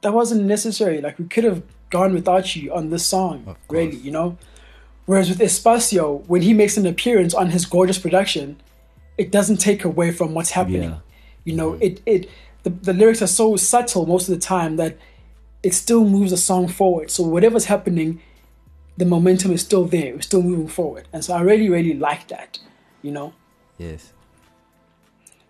that 0.00 0.12
wasn't 0.12 0.42
necessary. 0.42 1.00
Like 1.00 1.20
we 1.20 1.26
could 1.26 1.44
have 1.44 1.62
gone 1.88 2.12
without 2.12 2.56
you 2.56 2.74
on 2.74 2.90
this 2.90 3.06
song, 3.06 3.56
really, 3.70 3.96
you 3.96 4.10
know. 4.10 4.36
Whereas 5.06 5.28
with 5.28 5.40
Espacio, 5.40 6.24
when 6.26 6.42
he 6.42 6.54
makes 6.54 6.76
an 6.76 6.86
appearance 6.86 7.34
on 7.34 7.50
his 7.50 7.66
gorgeous 7.66 7.98
production, 7.98 8.60
it 9.18 9.30
doesn't 9.30 9.56
take 9.56 9.84
away 9.84 10.12
from 10.12 10.34
what's 10.34 10.50
happening. 10.50 10.90
Yeah. 10.90 10.98
You 11.44 11.54
know, 11.56 11.72
it 11.74 12.00
it 12.06 12.30
the, 12.62 12.70
the 12.70 12.92
lyrics 12.92 13.22
are 13.22 13.26
so 13.26 13.56
subtle 13.56 14.06
most 14.06 14.28
of 14.28 14.34
the 14.34 14.40
time 14.40 14.76
that 14.76 14.96
it 15.62 15.74
still 15.74 16.04
moves 16.04 16.30
the 16.30 16.36
song 16.36 16.68
forward. 16.68 17.10
So 17.10 17.24
whatever's 17.24 17.66
happening, 17.66 18.20
the 18.96 19.04
momentum 19.04 19.52
is 19.52 19.60
still 19.62 19.84
there. 19.84 20.14
It's 20.14 20.26
still 20.26 20.42
moving 20.42 20.68
forward. 20.68 21.08
And 21.12 21.24
so 21.24 21.34
I 21.34 21.40
really, 21.40 21.68
really 21.68 21.94
like 21.94 22.28
that. 22.28 22.58
You 23.02 23.12
know? 23.12 23.32
Yes. 23.78 24.12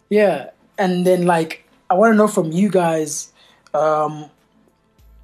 Yeah. 0.08 0.50
And 0.78 1.06
then 1.06 1.26
like 1.26 1.68
I 1.90 1.94
want 1.94 2.12
to 2.12 2.16
know 2.16 2.28
from 2.28 2.52
you 2.52 2.70
guys 2.70 3.32
um 3.74 4.30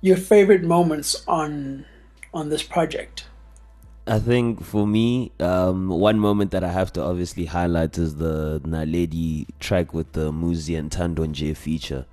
your 0.00 0.16
favorite 0.16 0.62
moments 0.62 1.24
on 1.26 1.86
on 2.34 2.50
this 2.50 2.62
project. 2.62 3.26
I 4.08 4.18
think 4.18 4.64
for 4.64 4.86
me, 4.86 5.32
um, 5.38 5.88
one 5.88 6.18
moment 6.18 6.50
that 6.52 6.64
I 6.64 6.70
have 6.70 6.92
to 6.94 7.02
obviously 7.02 7.44
highlight 7.44 7.98
is 7.98 8.16
the 8.16 8.60
Naledi 8.64 9.46
track 9.60 9.92
with 9.92 10.12
the 10.12 10.32
Muzi 10.32 10.78
and 10.78 10.90
Tandonje 10.90 11.56
feature. 11.56 12.06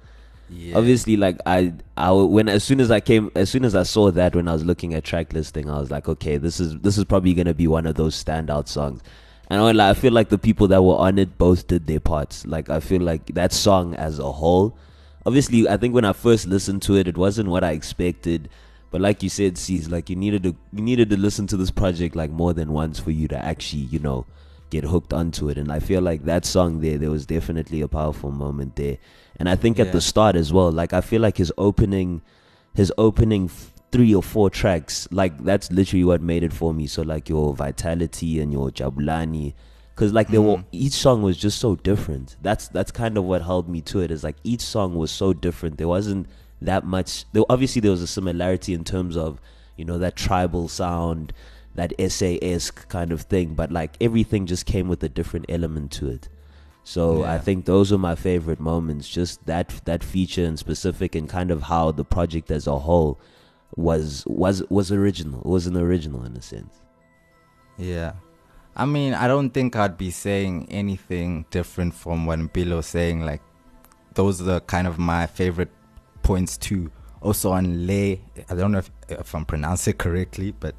Yeah. 0.50 0.78
Obviously, 0.78 1.18
like 1.18 1.40
I, 1.46 1.74
I 1.98 2.12
when 2.12 2.50
as 2.50 2.64
soon 2.64 2.80
as 2.80 2.92
I 2.92 3.00
came, 3.00 3.32
as 3.36 3.50
soon 3.50 3.66
as 3.66 3.76
I 3.76 3.84
saw 3.84 4.12
that 4.12 4.36
when 4.36 4.48
I 4.48 4.54
was 4.54 4.66
looking 4.66 4.94
at 4.94 5.04
track 5.04 5.34
listing, 5.34 5.70
I 5.70 5.80
was 5.80 5.90
like, 5.90 6.08
okay, 6.08 6.38
this 6.38 6.60
is 6.60 6.78
this 6.80 6.98
is 6.98 7.06
probably 7.06 7.34
gonna 7.34 7.54
be 7.54 7.68
one 7.68 7.88
of 7.88 7.96
those 7.96 8.22
standout 8.22 8.68
songs. 8.68 9.02
And 9.50 9.62
I, 9.62 9.72
like, 9.72 9.98
I 9.98 10.00
feel 10.00 10.12
like 10.12 10.30
the 10.30 10.38
people 10.38 10.68
that 10.70 10.84
were 10.84 10.96
on 10.96 11.18
it 11.18 11.38
both 11.38 11.68
did 11.68 11.88
their 11.88 12.00
parts. 12.00 12.46
Like 12.46 12.70
I 12.70 12.80
feel 12.80 13.02
like 13.02 13.28
that 13.34 13.54
song 13.54 13.96
as 13.96 14.20
a 14.20 14.32
whole. 14.32 14.78
Obviously, 15.26 15.68
I 15.68 15.78
think 15.78 15.96
when 15.96 16.06
I 16.06 16.14
first 16.14 16.46
listened 16.46 16.84
to 16.84 16.96
it, 16.96 17.08
it 17.08 17.18
wasn't 17.18 17.50
what 17.50 17.64
I 17.64 17.72
expected. 17.72 18.50
But 18.96 19.02
like 19.02 19.22
you 19.22 19.28
said, 19.28 19.58
C's 19.58 19.90
like 19.90 20.10
you 20.10 20.16
needed 20.16 20.44
to 20.44 20.56
you 20.72 20.82
needed 20.82 21.10
to 21.10 21.18
listen 21.18 21.48
to 21.48 21.58
this 21.58 21.70
project 21.70 22.16
like 22.16 22.32
more 22.32 22.54
than 22.54 22.72
once 22.72 22.98
for 22.98 23.12
you 23.12 23.28
to 23.28 23.38
actually 23.38 23.82
you 23.82 24.00
know 24.00 24.26
get 24.70 24.86
hooked 24.86 25.12
onto 25.12 25.50
it. 25.50 25.58
And 25.58 25.70
I 25.70 25.80
feel 25.80 26.02
like 26.02 26.24
that 26.24 26.46
song 26.46 26.80
there, 26.80 26.98
there 26.98 27.12
was 27.12 27.26
definitely 27.26 27.82
a 27.82 27.90
powerful 27.90 28.32
moment 28.32 28.78
there. 28.78 28.98
And 29.36 29.50
I 29.50 29.58
think 29.58 29.82
at 29.82 29.92
the 29.92 30.00
start 30.00 30.38
as 30.38 30.54
well, 30.54 30.72
like 30.72 30.94
I 30.94 31.02
feel 31.02 31.22
like 31.22 31.36
his 31.36 31.52
opening, 31.58 32.22
his 32.74 32.90
opening 32.98 33.50
f- 33.50 33.74
three 33.92 34.16
or 34.16 34.24
four 34.24 34.50
tracks, 34.50 35.10
like 35.12 35.44
that's 35.44 35.70
literally 35.74 36.06
what 36.06 36.22
made 36.22 36.44
it 36.44 36.54
for 36.54 36.74
me. 36.74 36.88
So 36.88 37.02
like 37.02 37.28
your 37.28 37.54
Vitality 37.54 38.40
and 38.40 38.50
your 38.50 38.72
Jabulani, 38.72 39.56
because 39.94 40.14
like 40.14 40.30
they 40.30 40.38
were 40.38 40.56
mm. 40.56 40.66
each 40.72 40.94
song 40.94 41.22
was 41.22 41.36
just 41.36 41.60
so 41.60 41.76
different. 41.76 42.38
That's 42.42 42.70
that's 42.70 42.92
kind 42.92 43.18
of 43.18 43.26
what 43.26 43.42
held 43.42 43.68
me 43.68 43.82
to 43.82 44.00
it. 44.00 44.10
Is 44.10 44.24
like 44.24 44.38
each 44.46 44.62
song 44.62 44.96
was 44.96 45.12
so 45.12 45.34
different. 45.34 45.80
There 45.80 45.90
wasn't 45.90 46.28
that 46.62 46.86
much. 46.86 47.26
There 47.34 47.44
obviously 47.50 47.80
there 47.82 47.92
was 47.92 48.02
a 48.02 48.08
similarity 48.08 48.74
in 48.74 48.84
terms 48.84 49.18
of 49.18 49.40
you 49.78 49.86
know 49.86 49.98
that 49.98 50.16
tribal 50.16 50.68
sound, 50.68 51.34
that 51.76 51.94
SA 52.12 52.38
esque 52.42 52.88
kind 52.90 53.12
of 53.12 53.22
thing. 53.22 53.56
But 53.56 53.72
like 53.72 53.96
everything 54.02 54.46
just 54.46 54.66
came 54.66 54.88
with 54.88 55.04
a 55.04 55.10
different 55.10 55.46
element 55.50 55.92
to 55.94 56.10
it. 56.10 56.30
So 56.84 57.24
I 57.24 57.40
think 57.40 57.66
those 57.66 57.92
are 57.92 57.98
my 57.98 58.14
favorite 58.14 58.60
moments. 58.60 59.10
Just 59.10 59.44
that 59.48 59.82
that 59.86 60.04
feature 60.04 60.44
in 60.44 60.56
specific, 60.58 61.16
and 61.16 61.28
kind 61.28 61.50
of 61.50 61.64
how 61.64 61.92
the 61.92 62.06
project 62.06 62.52
as 62.52 62.68
a 62.68 62.78
whole 62.78 63.20
was 63.76 64.24
was 64.28 64.64
was 64.70 64.92
original. 64.92 65.40
It 65.40 65.48
was 65.48 65.66
an 65.66 65.78
original 65.78 66.24
in 66.24 66.36
a 66.36 66.42
sense. 66.42 66.82
Yeah. 67.78 68.14
I 68.76 68.86
mean, 68.86 69.14
I 69.14 69.28
don't 69.28 69.52
think 69.52 69.76
I'd 69.76 69.98
be 69.98 70.12
saying 70.12 70.68
anything 70.70 71.46
different 71.50 71.94
from 71.94 72.26
what 72.26 72.40
Mpilo 72.40 72.84
saying. 72.84 73.26
Like, 73.26 73.42
those 74.14 74.46
are 74.46 74.60
kind 74.60 74.86
of 74.86 75.00
my 75.00 75.28
favorite 75.28 75.72
points 76.26 76.58
too. 76.58 76.92
Also 77.22 77.52
on 77.52 77.86
Le, 77.86 78.18
I 78.50 78.56
don't 78.56 78.72
know 78.72 78.80
if, 78.80 78.92
if 79.10 79.36
I'm 79.36 79.46
pronouncing 79.46 79.92
it 79.92 80.00
correctly, 80.00 80.54
but 80.60 80.76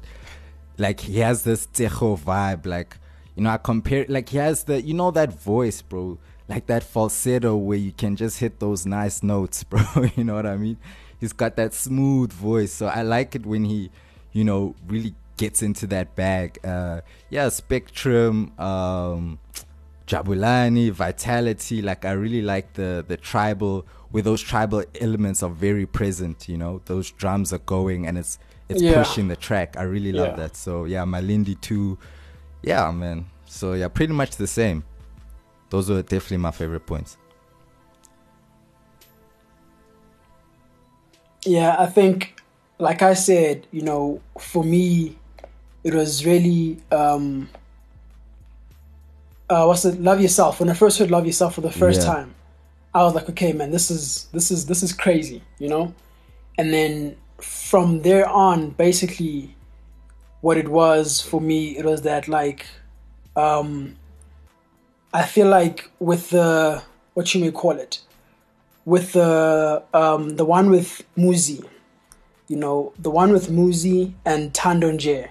like 0.77 0.99
he 0.99 1.19
has 1.19 1.43
this 1.43 1.67
Tejo 1.67 2.19
vibe. 2.19 2.65
Like, 2.65 2.97
you 3.35 3.43
know, 3.43 3.51
I 3.51 3.57
compare, 3.57 4.05
like 4.09 4.29
he 4.29 4.37
has 4.37 4.65
the, 4.65 4.81
you 4.81 4.93
know, 4.93 5.09
that 5.11 5.31
voice, 5.33 5.81
bro. 5.81 6.19
Like 6.49 6.67
that 6.67 6.83
falsetto 6.83 7.55
where 7.55 7.77
you 7.77 7.91
can 7.93 8.15
just 8.15 8.39
hit 8.39 8.59
those 8.59 8.85
nice 8.85 9.23
notes, 9.23 9.63
bro. 9.71 9.81
you 10.15 10.23
know 10.25 10.35
what 10.35 10.45
I 10.45 10.57
mean? 10.57 10.77
He's 11.19 11.33
got 11.33 11.55
that 11.55 11.73
smooth 11.73 12.31
voice. 12.31 12.73
So 12.73 12.87
I 12.87 13.01
like 13.03 13.33
it 13.35 13.45
when 13.45 13.63
he, 13.63 13.89
you 14.33 14.43
know, 14.43 14.75
really 14.85 15.15
gets 15.37 15.61
into 15.61 15.87
that 15.87 16.15
bag. 16.15 16.59
Uh, 16.63 17.01
yeah, 17.29 17.47
Spectrum, 17.49 18.51
um, 18.59 19.39
Jabulani, 20.07 20.91
Vitality. 20.91 21.81
Like 21.81 22.05
I 22.05 22.11
really 22.11 22.41
like 22.41 22.73
the 22.73 23.03
the 23.07 23.17
tribal 23.17 23.85
where 24.17 24.23
those 24.23 24.41
tribal 24.41 24.83
elements 24.99 25.43
are 25.43 25.49
very 25.51 25.85
present. 25.85 26.49
You 26.49 26.57
know, 26.57 26.81
those 26.85 27.11
drums 27.11 27.53
are 27.53 27.59
going 27.59 28.07
and 28.07 28.17
it's 28.17 28.39
it's 28.67 28.81
Yeah. 28.81 28.95
pushing 28.95 29.27
the 29.27 29.35
track. 29.35 29.77
I 29.77 29.83
really 29.83 30.11
love 30.11 30.29
Yeah. 30.29 30.35
that. 30.37 30.55
So 30.57 30.85
yeah, 30.85 31.05
Malindi 31.05 31.55
too. 31.61 31.99
Yeah, 32.63 32.89
man. 32.89 33.27
So 33.45 33.73
yeah, 33.73 33.89
pretty 33.89 34.13
much 34.13 34.37
the 34.37 34.47
same. 34.47 34.83
Those 35.69 35.91
were 35.91 36.01
definitely 36.01 36.37
my 36.37 36.49
favorite 36.49 36.87
points. 36.87 37.15
Yeah, 41.45 41.75
I 41.77 41.85
think, 41.85 42.41
like 42.79 43.03
I 43.03 43.13
said, 43.13 43.67
you 43.71 43.83
know, 43.83 44.19
for 44.39 44.63
me, 44.63 45.15
it 45.83 45.93
was 45.93 46.25
really 46.25 46.79
um, 46.91 47.49
uh, 49.47 49.65
what's 49.65 49.85
it? 49.85 50.01
Love 50.01 50.19
yourself. 50.21 50.59
When 50.59 50.69
I 50.71 50.73
first 50.73 50.97
heard 50.97 51.11
"Love 51.11 51.27
Yourself" 51.27 51.53
for 51.53 51.61
the 51.61 51.69
first 51.71 52.01
Yeah. 52.01 52.13
time, 52.15 52.33
I 52.93 53.03
was 53.03 53.13
like, 53.13 53.29
okay, 53.29 53.53
man, 53.53 53.71
this 53.71 53.91
is 53.91 54.27
this 54.33 54.51
is 54.51 54.65
this 54.65 54.83
is 54.83 54.93
crazy, 54.93 55.43
you 55.59 55.69
know. 55.69 55.93
And 56.57 56.73
then 56.73 57.17
from 57.39 58.01
there 58.01 58.27
on, 58.27 58.71
basically, 58.71 59.55
what 60.41 60.57
it 60.57 60.67
was 60.67 61.21
for 61.21 61.39
me, 61.39 61.77
it 61.77 61.85
was 61.85 62.01
that 62.03 62.27
like, 62.27 62.65
um, 63.35 63.95
I 65.13 65.23
feel 65.23 65.47
like 65.47 65.91
with 65.99 66.29
the 66.31 66.81
what 67.13 67.33
you 67.33 67.41
may 67.41 67.51
call 67.51 67.71
it, 67.71 67.99
with 68.85 69.13
the 69.13 69.83
um, 69.93 70.37
the 70.37 70.45
one 70.45 70.69
with 70.69 71.03
Muzi, 71.17 71.63
you 72.47 72.57
know, 72.57 72.93
the 72.97 73.11
one 73.11 73.31
with 73.31 73.49
Muzi 73.49 74.13
and 74.25 74.53
Tandonje, 74.53 75.29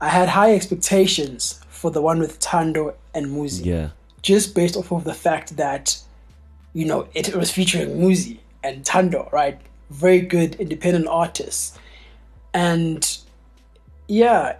I 0.00 0.08
had 0.08 0.28
high 0.28 0.54
expectations 0.54 1.60
for 1.68 1.90
the 1.90 2.02
one 2.02 2.20
with 2.20 2.38
Tando 2.38 2.94
and 3.14 3.26
Muzi, 3.26 3.64
Yeah, 3.64 3.88
just 4.20 4.54
based 4.54 4.76
off 4.76 4.92
of 4.92 5.04
the 5.04 5.14
fact 5.14 5.56
that, 5.56 5.98
you 6.72 6.84
know, 6.84 7.08
it 7.14 7.34
was 7.34 7.50
featuring 7.50 7.88
Muzi 7.98 8.38
and 8.62 8.84
Tando, 8.84 9.28
right? 9.32 9.60
Very 9.90 10.20
good 10.20 10.54
independent 10.56 11.06
artists, 11.06 11.78
and 12.54 13.18
yeah, 14.08 14.56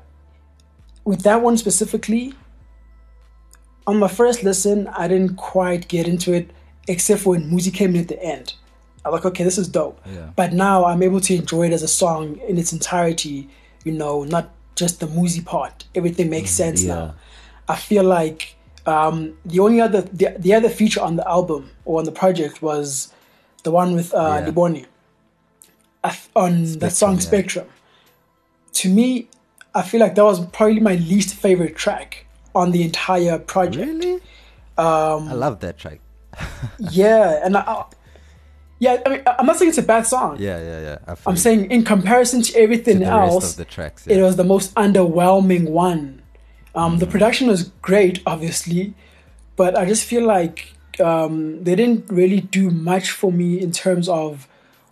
with 1.05 1.23
that 1.23 1.43
one 1.43 1.57
specifically, 1.57 2.35
on 3.87 3.99
my 3.99 4.09
first 4.09 4.43
listen, 4.43 4.89
I 4.89 5.09
didn't 5.09 5.37
quite 5.37 5.89
get 5.89 6.07
into 6.07 6.33
it, 6.33 6.51
except 6.89 7.23
for 7.23 7.31
when 7.31 7.51
Muzi 7.51 7.73
came 7.73 7.95
in 7.95 8.03
at 8.03 8.09
the 8.09 8.23
end. 8.23 8.55
I'm 9.05 9.13
like, 9.13 9.25
okay, 9.25 9.43
this 9.43 9.59
is 9.59 9.69
dope. 9.69 10.01
Yeah. 10.07 10.31
But 10.37 10.53
now 10.53 10.85
I'm 10.85 11.03
able 11.03 11.21
to 11.21 11.35
enjoy 11.35 11.67
it 11.67 11.73
as 11.73 11.83
a 11.83 11.89
song 11.89 12.39
in 12.47 12.57
its 12.57 12.73
entirety, 12.73 13.49
you 13.85 13.93
know, 13.93 14.25
not 14.25 14.51
just 14.77 15.01
the 15.01 15.07
Muzi 15.07 15.45
part. 15.45 15.85
Everything 15.95 16.31
makes 16.31 16.51
mm, 16.51 16.55
sense 16.55 16.85
yeah. 16.85 16.95
now. 16.95 17.15
I 17.69 17.77
feel 17.77 18.05
like 18.05 18.55
um, 18.87 19.37
the 19.45 19.61
only 19.61 19.81
other 19.81 20.03
the, 20.03 20.35
the 20.39 20.55
other 20.55 20.69
feature 20.69 21.01
on 21.01 21.17
the 21.17 21.29
album 21.29 21.71
or 21.85 21.99
on 21.99 22.05
the 22.05 22.13
project 22.13 22.63
was 22.63 23.13
the 23.63 23.71
one 23.71 23.95
with 23.95 24.13
uh, 24.15 24.41
Yeah. 24.45 24.51
Liboni 24.51 24.87
on 26.35 26.65
that 26.79 26.93
song 26.93 27.15
yeah. 27.15 27.21
Spectrum. 27.21 27.67
To 28.75 28.89
me, 28.89 29.29
I 29.75 29.83
feel 29.83 30.01
like 30.01 30.15
that 30.17 30.25
was 30.25 30.45
probably 30.47 30.81
my 30.81 30.97
least 30.97 31.35
favorite 31.35 31.77
track 31.77 32.27
on 32.55 32.73
the 32.73 32.83
entire 32.83 33.39
project. 33.39 33.87
Really? 33.87 34.15
Um, 34.79 35.29
I 35.29 35.35
love 35.35 35.61
that 35.61 35.79
track. 35.79 36.01
yeah, 36.79 37.41
and 37.45 37.57
I, 37.57 37.61
I- 37.61 37.85
yeah, 38.79 39.01
I 39.07 39.09
mean, 39.11 39.23
I'm 39.39 39.47
not 39.47 39.59
saying 39.59 39.69
it's 39.69 39.79
a 39.79 39.83
bad 39.83 40.09
song. 40.09 40.39
Yeah, 40.41 40.59
yeah, 40.61 40.99
yeah. 41.07 41.15
I'm 41.25 41.37
saying 41.37 41.71
in 41.71 41.85
comparison 41.85 42.43
to 42.43 42.53
to 42.53 42.59
everything 42.59 42.99
the 42.99 43.07
else, 43.07 43.55
the 43.55 43.65
tracks. 43.65 44.09
it 44.09 44.21
was 44.21 44.35
the 44.35 44.43
most 44.43 44.75
underwhelming 44.75 45.69
one. 45.71 46.22
Um, 46.75 46.99
The 46.99 47.07
production 47.07 47.49
was 47.49 47.71
great, 47.83 48.21
obviously, 48.27 48.95
but 49.57 49.77
I 49.77 49.85
just 49.85 50.05
feel 50.05 50.25
like 50.25 50.73
um, 51.01 51.63
they 51.65 51.75
didn't 51.75 52.11
really 52.11 52.41
do 52.41 52.71
much 52.71 53.11
for 53.11 53.33
me 53.33 53.61
in 53.61 53.73
terms 53.73 54.09
of 54.09 54.49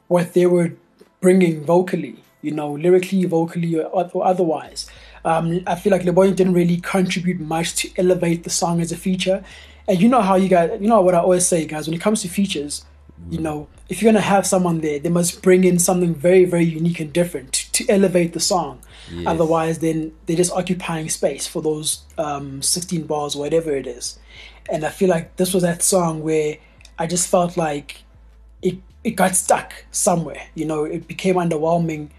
what 0.09 0.35
they 0.35 0.47
were 0.47 0.73
bringing 1.21 1.65
vocally, 1.65 2.17
you 2.43 2.51
know, 2.51 2.73
lyrically, 2.73 3.25
vocally, 3.25 3.79
or, 3.79 4.11
or 4.13 4.27
otherwise. 4.27 4.87
Um, 5.25 5.61
I 5.67 5.75
feel 5.75 5.91
like 5.93 6.03
LeBoy 6.03 6.35
didn't 6.35 6.55
really 6.55 6.79
contribute 6.79 7.41
much 7.41 7.75
to 7.77 7.91
elevate 7.97 8.45
the 8.45 8.51
song 8.51 8.81
as 8.81 8.93
a 8.93 8.97
feature. 8.97 9.45
And 9.87 10.01
you 10.01 10.09
know 10.09 10.23
how 10.23 10.37
you 10.37 10.49
guys, 10.49 10.79
you 10.81 10.89
know 10.89 11.01
what 11.01 11.15
I 11.15 11.19
always 11.19 11.47
say, 11.47 11.67
guys. 11.67 11.87
When 11.87 11.95
it 11.95 12.01
comes 12.01 12.23
to 12.23 12.29
features, 12.29 12.85
you 13.29 13.39
know, 13.39 13.69
if 13.89 14.01
you're 14.01 14.13
gonna 14.13 14.23
have 14.23 14.47
someone 14.47 14.81
there, 14.81 14.99
they 14.99 15.09
must 15.09 15.43
bring 15.43 15.65
in 15.65 15.79
something 15.79 16.15
very, 16.15 16.45
very 16.45 16.65
unique 16.65 17.01
and 17.01 17.13
different 17.13 17.70
to, 17.87 17.93
elevate 17.93 18.33
the 18.33 18.41
song. 18.41 18.81
Yes. 19.13 19.27
Otherwise, 19.27 19.79
then 19.79 20.13
they're 20.27 20.37
just 20.37 20.53
occupying 20.53 21.09
space 21.09 21.47
for 21.47 21.63
those 21.63 22.05
um, 22.19 22.63
16 22.63 23.05
bars, 23.05 23.37
whatever 23.37 23.75
it 23.75 23.87
is. 23.87 24.19
And 24.71 24.85
I 24.85 24.91
feel 24.91 25.09
like 25.09 25.37
this 25.37 25.53
was 25.53 25.63
that 25.63 25.83
song 25.83 26.23
where 26.23 26.59
I 26.99 27.07
just 27.07 27.29
felt 27.29 27.57
like 27.57 28.03
it 28.63 28.79
it 29.03 29.13
got 29.13 29.35
stuck 29.35 29.73
somewhere. 29.91 30.43
You 30.55 30.67
know, 30.67 30.85
it 30.85 31.09
became 31.09 31.37
underwhelming, 31.37 32.11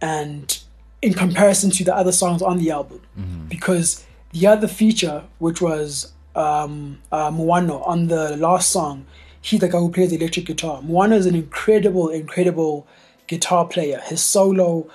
and 0.00 0.58
in 1.02 1.14
comparison 1.14 1.70
to 1.72 1.84
the 1.84 1.94
other 1.94 2.12
songs 2.12 2.42
on 2.42 2.58
the 2.58 2.70
album, 2.70 3.00
because 3.48 4.04
the 4.32 4.46
other 4.46 4.66
feature, 4.68 5.24
which 5.38 5.60
was 5.60 6.12
um, 6.34 6.98
uh, 7.12 7.30
Muano 7.30 7.82
on 7.82 8.06
the 8.08 8.36
last 8.36 8.70
song, 8.70 9.04
he's 9.40 9.60
the 9.60 9.68
guy 9.68 9.78
who 9.78 9.90
plays 9.90 10.10
the 10.10 10.16
electric 10.16 10.46
guitar. 10.46 10.80
Muano 10.82 11.16
is 11.16 11.26
an 11.26 11.34
incredible, 11.34 12.08
incredible 12.08 12.86
guitar 13.32 13.66
player. 13.66 14.00
His 14.04 14.22
solo 14.22 14.88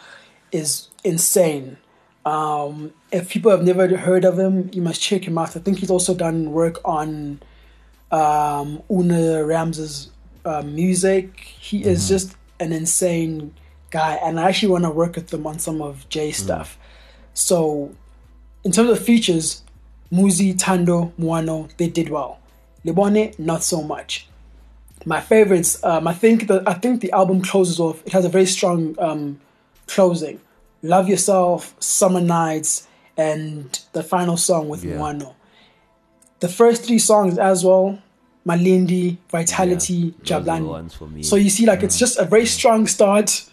is 0.52 0.90
insane. 1.04 1.78
Um, 2.24 2.94
if 3.12 3.30
people 3.30 3.50
have 3.50 3.64
never 3.64 3.88
heard 3.98 4.26
of 4.26 4.38
him, 4.38 4.70
you 4.72 4.82
must 4.84 5.02
check 5.02 5.24
him 5.28 5.40
out. 5.40 5.58
I 5.58 5.60
think 5.60 5.80
he's 5.80 5.90
also 5.90 6.14
done 6.14 6.52
work 6.52 6.78
on 6.86 7.42
um, 8.12 8.84
Una 8.92 9.44
Rams's 9.44 10.12
uh, 10.46 10.62
music. 10.62 11.40
He 11.40 11.84
is 11.84 12.08
just 12.08 12.36
an 12.60 12.72
insane 12.74 13.56
guy, 13.90 14.20
and 14.24 14.40
I 14.40 14.50
actually 14.50 14.72
want 14.72 14.84
to 14.84 14.92
work 14.92 15.16
with 15.16 15.34
him 15.34 15.48
on 15.48 15.58
some 15.58 15.82
of 15.82 16.08
Jay's 16.10 16.38
stuff. 16.38 16.78
So, 17.34 17.96
in 18.64 18.72
terms 18.72 18.92
of 18.92 19.00
features, 19.04 19.64
Muzi, 20.12 20.54
Tando, 20.58 21.12
Muano, 21.18 21.70
they 21.78 21.90
did 21.90 22.10
well. 22.10 22.40
Lebone, 22.86 23.38
not 23.40 23.64
so 23.64 23.82
much. 23.82 24.28
My 25.08 25.22
favorites, 25.22 25.82
um, 25.86 26.06
I 26.06 26.14
think 26.14 26.48
the 26.48 26.62
I 26.68 26.74
think 26.74 27.00
the 27.00 27.12
album 27.14 27.42
closes 27.42 27.80
off. 27.80 28.06
It 28.06 28.12
has 28.12 28.26
a 28.26 28.30
very 28.38 28.46
strong 28.46 28.80
um, 29.00 29.40
closing. 29.88 30.42
Love 30.84 31.08
Yourself, 31.08 31.74
Summer 31.80 32.20
Nights, 32.20 32.86
and 33.16 33.80
the 33.94 34.04
final 34.04 34.36
song 34.36 34.68
with 34.68 34.84
Yeah. 34.84 34.98
Muano. 34.98 35.34
The 36.42 36.50
first 36.50 36.84
three 36.86 37.00
songs 37.00 37.38
as 37.38 37.64
well, 37.64 38.00
Malindi, 38.46 39.18
Vitality, 39.32 40.10
the 40.20 40.26
Jabulani. 40.26 40.68
ones 40.68 40.94
for 40.94 41.08
me. 41.08 41.24
So 41.24 41.38
you 41.38 41.50
see, 41.50 41.66
like 41.66 41.84
it's 41.84 41.98
just 41.98 42.20
a 42.20 42.26
very 42.26 42.46
strong 42.46 42.86
start, 42.86 43.46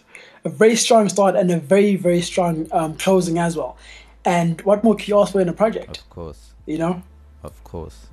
a 0.43 0.49
very 0.49 0.75
strong 0.75 1.07
start, 1.07 1.35
and 1.37 1.49
a 1.51 1.57
very 1.57 1.95
very 1.95 2.21
strong 2.21 2.67
um, 2.73 2.97
closing 2.97 3.39
as 3.39 3.55
well. 3.55 3.77
And 4.25 4.59
what 4.63 4.83
more 4.83 4.95
can 4.95 5.05
you 5.07 5.19
ask 5.21 5.31
for 5.31 5.39
in 5.39 5.47
a 5.47 5.53
project? 5.53 5.99
Of 5.99 6.09
course, 6.09 6.39
You 6.65 6.79
know? 6.79 7.01
of 7.43 7.63
course. 7.63 8.07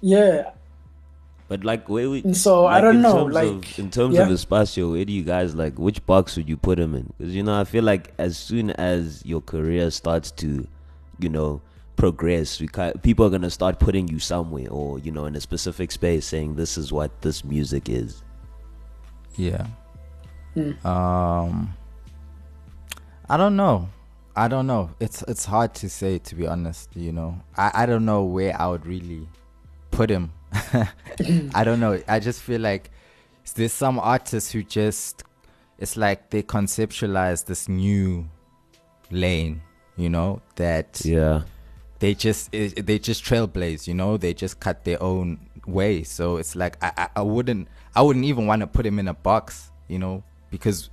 Yeah. 0.00 0.52
But 1.48 1.64
like, 1.64 1.88
where 1.88 2.10
we? 2.10 2.22
And 2.22 2.36
so, 2.36 2.66
I 2.66 2.82
don't 2.82 3.00
know, 3.00 3.24
like, 3.24 3.48
of, 3.48 3.78
in 3.78 3.90
terms 3.90 4.14
yeah. 4.14 4.22
of 4.22 4.28
Espacio, 4.28 4.92
where 4.92 5.04
do 5.06 5.12
you 5.12 5.24
guys 5.24 5.54
like? 5.54 5.78
Which 5.78 6.04
box 6.04 6.36
would 6.36 6.46
you 6.46 6.58
put 6.58 6.78
him 6.78 6.94
in? 6.94 7.10
Because 7.16 7.34
you 7.34 7.42
know, 7.42 7.58
I 7.58 7.64
feel 7.64 7.84
like 7.84 8.12
as 8.18 8.36
soon 8.36 8.70
as 8.72 9.24
your 9.24 9.40
career 9.40 9.90
starts 9.90 10.30
to, 10.32 10.68
you 11.18 11.28
know, 11.30 11.62
progress, 11.96 12.60
we 12.60 12.68
ki- 12.68 12.92
people 13.02 13.24
are 13.24 13.30
gonna 13.30 13.50
start 13.50 13.78
putting 13.78 14.08
you 14.08 14.18
somewhere, 14.18 14.68
or 14.70 14.98
you 14.98 15.10
know, 15.10 15.24
in 15.24 15.34
a 15.36 15.40
specific 15.40 15.90
space, 15.90 16.26
saying 16.26 16.56
this 16.56 16.76
is 16.76 16.92
what 16.92 17.22
this 17.22 17.42
music 17.42 17.88
is. 17.88 18.22
Yeah. 19.36 19.66
Um. 20.84 21.74
I 23.30 23.36
don't 23.38 23.56
know. 23.56 23.88
I 24.36 24.48
don't 24.48 24.66
know. 24.66 24.90
It's 25.00 25.22
it's 25.22 25.46
hard 25.46 25.74
to 25.76 25.88
say 25.88 26.18
to 26.18 26.34
be 26.34 26.46
honest. 26.46 26.94
You 26.94 27.12
know, 27.12 27.40
I 27.56 27.70
I 27.72 27.86
don't 27.86 28.04
know 28.04 28.24
where 28.24 28.54
I 28.60 28.68
would 28.68 28.86
really 28.86 29.26
put 29.90 30.10
him. 30.10 30.32
I 31.54 31.64
don't 31.64 31.80
know. 31.80 32.00
I 32.08 32.20
just 32.20 32.42
feel 32.42 32.60
like 32.60 32.90
there's 33.54 33.72
some 33.72 33.98
artists 33.98 34.52
who 34.52 34.62
just 34.62 35.24
it's 35.78 35.96
like 35.96 36.30
they 36.30 36.42
conceptualize 36.42 37.44
this 37.44 37.68
new 37.68 38.28
lane. 39.10 39.62
You 39.96 40.08
know 40.10 40.42
that 40.56 41.00
Yeah. 41.04 41.42
they 41.98 42.14
just 42.14 42.54
it, 42.54 42.86
they 42.86 43.00
just 43.00 43.24
trailblaze 43.24 43.88
you 43.88 43.94
know 43.94 44.16
they 44.16 44.32
just 44.32 44.60
cut 44.60 44.84
their 44.84 45.02
own 45.02 45.40
way 45.66 46.04
so 46.04 46.36
it's 46.36 46.54
like 46.54 46.76
i 46.82 46.92
i, 46.96 47.08
I 47.16 47.22
wouldn't 47.22 47.66
i 47.96 48.00
wouldn't 48.00 48.24
even 48.24 48.46
want 48.46 48.60
to 48.60 48.68
put 48.68 48.86
him 48.86 49.00
in 49.00 49.08
a 49.08 49.12
box 49.14 49.72
you 49.88 49.98
know 49.98 50.22
because 50.50 50.88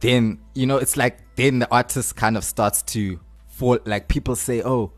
then 0.00 0.40
you 0.54 0.66
know 0.66 0.76
it's 0.78 0.96
like 0.96 1.18
then 1.36 1.60
the 1.60 1.70
artist 1.72 2.16
kind 2.16 2.36
of 2.36 2.42
starts 2.42 2.82
to 2.82 3.20
fall 3.46 3.78
like 3.84 4.08
people 4.08 4.34
say 4.34 4.60
oh 4.62 4.90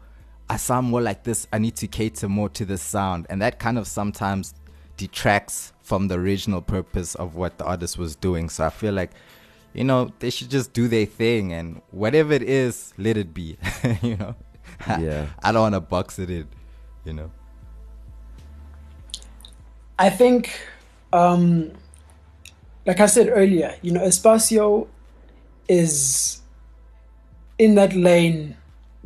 i 0.49 0.57
sound 0.57 0.87
more 0.89 1.01
like 1.01 1.25
this 1.25 1.47
i 1.53 1.59
need 1.59 1.77
to 1.77 1.87
cater 1.87 2.29
more 2.29 2.49
to 2.49 2.65
the 2.65 2.79
sound. 2.79 3.27
And 3.29 3.43
that 3.43 3.59
kind 3.59 3.79
of 3.79 3.87
sometimes 3.87 4.55
detracts 4.97 5.73
from 5.83 6.09
the 6.09 6.17
original 6.17 6.63
purpose 6.63 7.15
of 7.15 7.37
what 7.37 7.59
the 7.59 7.65
artist 7.65 7.99
was 7.99 8.17
doing. 8.17 8.49
So 8.49 8.65
i 8.65 8.71
feel 8.71 8.95
like 8.95 9.11
you 9.75 9.85
know 9.85 10.11
they 10.21 10.31
should 10.31 10.51
just 10.51 10.73
do 10.73 10.89
their 10.89 11.07
thing 11.07 11.53
and 11.53 11.83
whatever 11.91 12.33
it 12.33 12.43
is 12.43 12.95
let 12.97 13.17
it 13.17 13.35
be 13.35 13.59
you 14.03 14.17
know? 14.17 14.35
Yeah. 14.89 15.27
i 15.43 15.53
don't 15.53 15.63
want 15.63 15.75
to 15.75 15.81
box 15.81 16.19
it 16.19 16.31
in 16.31 16.49
you 17.07 17.13
know? 17.13 17.31
I 19.99 20.11
think, 20.11 20.61
um, 21.13 21.73
like 22.85 23.01
I 23.01 23.07
said 23.07 23.31
earlier, 23.31 23.75
you 23.81 23.93
know, 23.93 24.01
Espacio 24.01 24.89
is 25.69 26.43
in 27.59 27.77
that 27.77 27.95
lane 27.95 28.57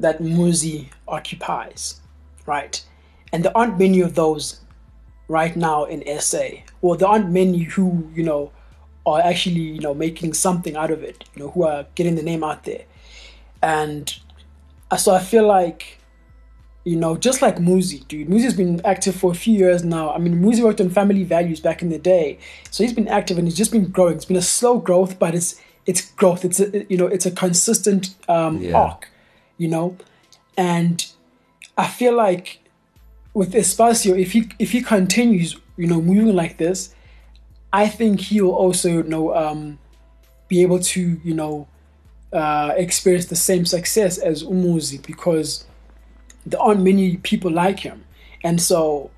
that 0.01 0.21
Muzi 0.21 0.89
occupies, 1.09 2.01
right? 2.47 2.83
And 3.33 3.45
there 3.45 3.57
aren't 3.57 3.79
many 3.79 4.01
of 4.01 4.15
those 4.15 4.61
right 5.29 5.55
now 5.57 5.85
in 5.85 6.03
SA. 6.21 6.45
Well, 6.81 6.97
there 6.97 7.09
aren't 7.09 7.31
many 7.31 7.61
who, 7.63 8.09
you 8.15 8.23
know, 8.23 8.53
are 9.07 9.21
actually, 9.21 9.61
you 9.61 9.81
know, 9.81 9.95
making 9.95 10.35
something 10.35 10.77
out 10.77 10.91
of 10.91 11.03
it, 11.03 11.25
you 11.35 11.43
know, 11.43 11.51
who 11.51 11.65
are 11.65 11.87
getting 11.95 12.17
the 12.17 12.23
name 12.23 12.43
out 12.45 12.65
there. 12.65 12.85
And 13.63 14.13
uh, 14.91 14.97
so 14.97 15.15
I 15.15 15.21
feel 15.21 15.47
like 15.47 15.99
you 16.85 16.97
know, 16.97 17.15
just 17.15 17.43
like 17.43 17.57
Muzi, 17.57 18.07
dude. 18.09 18.29
Muzi's 18.29 18.55
been 18.55 18.81
active 18.87 19.15
for 19.15 19.31
a 19.31 19.35
few 19.35 19.55
years 19.55 19.85
now. 19.85 20.13
I 20.15 20.19
mean, 20.19 20.41
Muzi 20.41 20.63
worked 20.63 20.81
on 20.81 20.89
Family 20.89 21.25
Values 21.25 21.61
back 21.61 21.83
in 21.83 21.91
the 21.91 21.99
day, 21.99 22.39
so 22.71 22.83
he's 22.83 22.95
been 22.95 23.07
active 23.07 23.37
and 23.37 23.47
he's 23.47 23.57
just 23.57 23.71
been 23.71 23.85
growing. 23.91 24.15
It's 24.17 24.25
been 24.25 24.39
a 24.39 24.43
slow 24.43 24.79
growth, 24.79 25.19
but 25.19 25.35
it's 25.35 25.61
it's 25.85 26.11
growth. 26.13 26.45
It's 26.45 26.59
a, 26.59 26.87
you 26.91 26.97
know, 26.97 27.07
it's 27.07 27.27
a 27.27 27.31
consistent 27.31 28.15
um, 28.29 28.63
Yeah. 28.63 28.79
arc, 28.79 29.09
you 29.61 29.69
know, 29.69 29.95
and 30.57 30.97
I 31.77 31.87
feel 31.87 32.15
like 32.17 32.61
with 33.35 33.53
Espacio, 33.53 34.19
if 34.19 34.33
he 34.33 34.49
if 34.59 34.73
he 34.73 34.81
continues, 34.81 35.57
you 35.77 35.87
know, 35.87 36.01
moving 36.01 36.35
like 36.35 36.57
this, 36.57 36.95
I 37.73 37.87
think 37.89 38.21
he 38.21 38.41
will 38.41 38.55
also, 38.65 38.89
you 38.89 39.03
know, 39.03 39.37
um, 39.37 39.79
be 40.49 40.63
able 40.63 40.81
to, 40.95 41.21
you 41.23 41.35
know, 41.35 41.69
uh, 42.33 42.73
experience 42.77 43.27
the 43.27 43.37
same 43.37 43.67
success 43.67 44.17
as 44.17 44.43
Umuzi 44.43 44.99
because 45.07 45.67
there 46.47 46.61
aren't 46.61 46.83
many 46.83 47.19
people 47.19 47.51
like 47.51 47.81
him. 47.81 48.05
And 48.43 48.63
so 48.63 49.11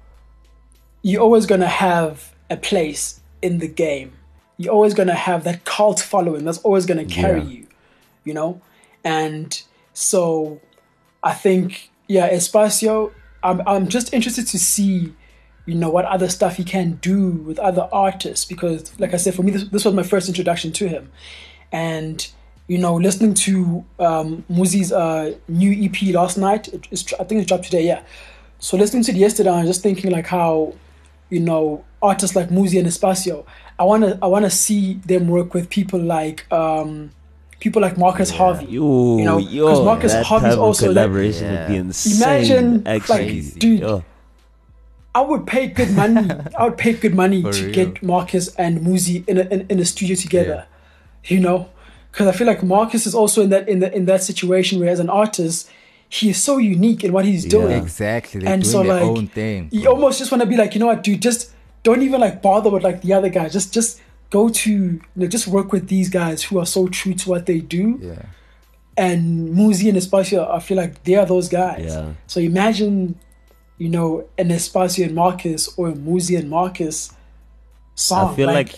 you're 1.02 1.22
always 1.22 1.46
going 1.46 1.60
to 1.60 1.74
have 1.88 2.34
a 2.50 2.56
place 2.56 3.20
in 3.42 3.58
the 3.58 3.68
game. 3.68 4.10
You're 4.58 4.74
always 4.74 4.94
going 4.94 5.08
to 5.08 5.14
have 5.14 5.44
that 5.44 5.64
cult 5.64 6.00
following 6.00 6.44
that's 6.44 6.58
always 6.66 6.84
going 6.84 7.06
to 7.06 7.14
carry 7.14 7.40
Yeah. 7.42 7.48
you, 7.48 7.66
you 8.24 8.34
know? 8.34 8.60
And 9.04 9.62
so 9.92 10.60
I 11.22 11.34
think, 11.34 11.90
yeah, 12.08 12.30
Espacio, 12.30 13.12
I'm, 13.42 13.62
I'm 13.66 13.88
just 13.88 14.12
interested 14.12 14.46
to 14.48 14.58
see, 14.58 15.14
you 15.66 15.74
know, 15.74 15.90
what 15.90 16.04
other 16.04 16.28
stuff 16.28 16.56
he 16.56 16.64
can 16.64 16.92
do 17.02 17.30
with 17.30 17.58
other 17.58 17.88
artists 17.92 18.44
because, 18.44 18.98
like 18.98 19.14
I 19.14 19.16
said, 19.16 19.34
for 19.34 19.42
me, 19.42 19.52
this, 19.52 19.64
this 19.64 19.84
was 19.84 19.94
my 19.94 20.02
first 20.02 20.28
introduction 20.28 20.72
to 20.72 20.88
him. 20.88 21.10
And 21.70 22.26
you 22.68 22.78
know, 22.78 22.94
listening 22.94 23.34
to 23.34 23.84
um, 23.98 24.44
Muzi's 24.50 24.92
uh, 24.92 25.34
new 25.48 25.84
EP 25.84 26.14
last 26.14 26.38
night, 26.38 26.68
I 27.18 27.24
think 27.24 27.42
it 27.42 27.48
dropped 27.48 27.64
today, 27.64 27.84
yeah. 27.84 28.02
So 28.60 28.76
listening 28.76 29.02
to 29.04 29.12
it 29.12 29.16
yesterday, 29.16 29.50
I 29.50 29.58
was 29.58 29.68
just 29.68 29.82
thinking 29.82 30.10
like 30.10 30.26
how, 30.26 30.74
you 31.28 31.40
know, 31.40 31.84
artists 32.00 32.36
like 32.36 32.48
Muzi 32.48 32.78
and 32.78 32.86
Espacio, 32.86 33.44
I 33.78 33.84
wanna 33.84 34.18
I 34.22 34.26
wanna 34.26 34.50
see 34.50 34.94
them 34.94 35.28
work 35.28 35.54
with 35.54 35.68
people 35.68 36.00
like 36.00 36.50
um, 36.52 37.10
people 37.62 37.80
like 37.80 37.96
Marcus 37.96 38.30
Harvey. 38.30 38.66
Yo, 38.66 39.18
you 39.18 39.24
know, 39.24 39.38
because 39.38 39.84
Marcus 39.84 40.12
that 40.12 40.26
Harvey's 40.26 40.50
type 40.50 40.58
of 40.58 40.64
also 40.64 40.86
like, 40.86 40.94
collaboration 40.94 41.52
would 41.52 41.68
be 41.68 41.76
insane. 41.76 42.16
Imagine, 42.22 42.86
actually, 42.88 43.42
like, 43.42 43.54
dude, 43.54 43.80
Yo. 43.80 44.04
I 45.14 45.20
would 45.20 45.46
pay 45.46 45.68
good 45.68 45.92
money. 45.92 46.28
I 46.58 46.64
would 46.64 46.76
pay 46.76 46.94
good 46.94 47.14
money 47.14 47.42
For 47.42 47.52
to 47.52 47.64
real. 47.66 47.74
get 47.74 48.02
Marcus 48.02 48.52
and 48.56 48.80
Muzi 48.80 49.26
in 49.28 49.38
a, 49.38 49.42
in, 49.42 49.66
in 49.68 49.78
a 49.78 49.84
studio 49.84 50.16
together. 50.16 50.66
You 51.24 51.38
know, 51.38 51.70
because 52.10 52.26
I 52.26 52.32
feel 52.32 52.48
like 52.48 52.62
Marcus 52.64 53.06
is 53.06 53.14
also 53.14 53.42
in 53.42 53.50
that 53.50 53.68
in 53.68 53.78
the 53.78 53.94
in 53.94 54.06
that 54.06 54.22
situation 54.24 54.80
where 54.80 54.88
as 54.88 54.98
an 54.98 55.08
artist, 55.08 55.70
he 56.08 56.30
is 56.30 56.42
so 56.42 56.58
unique 56.58 57.04
in 57.04 57.12
what 57.12 57.24
he's 57.24 57.44
doing. 57.44 57.70
Yeah. 57.70 57.76
exactly 57.82 58.40
they're 58.40 58.52
And 58.52 58.62
doing 58.64 58.72
so 58.72 58.82
their 58.82 58.94
like 58.94 59.02
own 59.04 59.28
thing 59.28 59.68
you 59.70 59.88
almost 59.88 60.18
just 60.18 60.32
want 60.32 60.42
to 60.42 60.48
be 60.48 60.56
like, 60.56 60.74
you 60.74 60.80
know 60.80 60.86
what, 60.88 61.04
dude, 61.04 61.22
just 61.22 61.52
don't 61.84 62.02
even 62.02 62.20
like 62.20 62.42
bother 62.42 62.70
with 62.70 62.82
like 62.82 63.02
the 63.02 63.12
other 63.12 63.28
guys. 63.28 63.52
Just 63.52 63.72
just 63.72 64.00
go 64.32 64.48
to 64.48 64.70
you 64.70 65.00
know 65.14 65.26
just 65.36 65.46
work 65.46 65.68
with 65.72 65.86
these 65.94 66.08
guys 66.10 66.42
who 66.42 66.58
are 66.58 66.66
so 66.66 66.88
true 66.88 67.14
to 67.14 67.30
what 67.32 67.46
they 67.46 67.60
do. 67.60 67.84
yeah 68.02 68.24
And 68.96 69.56
Muzi 69.58 69.88
and 69.88 69.96
Espacio, 69.96 70.40
I 70.56 70.60
feel 70.60 70.76
like 70.76 70.92
they 71.04 71.14
are 71.20 71.24
those 71.34 71.48
guys. 71.48 71.86
Yeah. 71.94 72.12
So 72.26 72.40
imagine, 72.40 73.18
you 73.78 73.88
know, 73.88 74.28
an 74.36 74.50
Espacio 74.50 75.06
and 75.06 75.14
Marcus 75.14 75.62
or 75.78 75.88
a 75.88 75.94
Muzi 76.06 76.34
and 76.38 76.48
Marcus 76.50 76.98
song. 77.94 78.32
I 78.32 78.36
feel 78.36 78.48
like, 78.48 78.72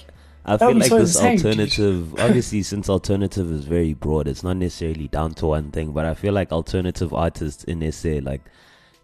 I 0.45 0.57
that 0.57 0.69
feel 0.69 0.79
like 0.79 0.89
so 0.89 0.99
this 0.99 1.17
insane, 1.17 1.37
dude. 1.39 1.47
alternative. 1.47 2.15
obviously, 2.21 2.63
since 2.63 2.89
alternative 2.89 3.51
is 3.51 3.65
very 3.65 3.93
broad, 3.95 4.29
it's 4.29 4.45
not 4.45 4.57
necessarily 4.57 5.09
down 5.09 5.35
to 5.35 5.47
one 5.47 5.71
thing. 5.73 5.91
But 5.93 6.05
I 6.07 6.15
feel 6.15 6.33
like 6.33 6.53
alternative 6.53 7.11
artists 7.13 7.65
in 7.65 7.83
SA, 7.91 8.21
like 8.23 8.43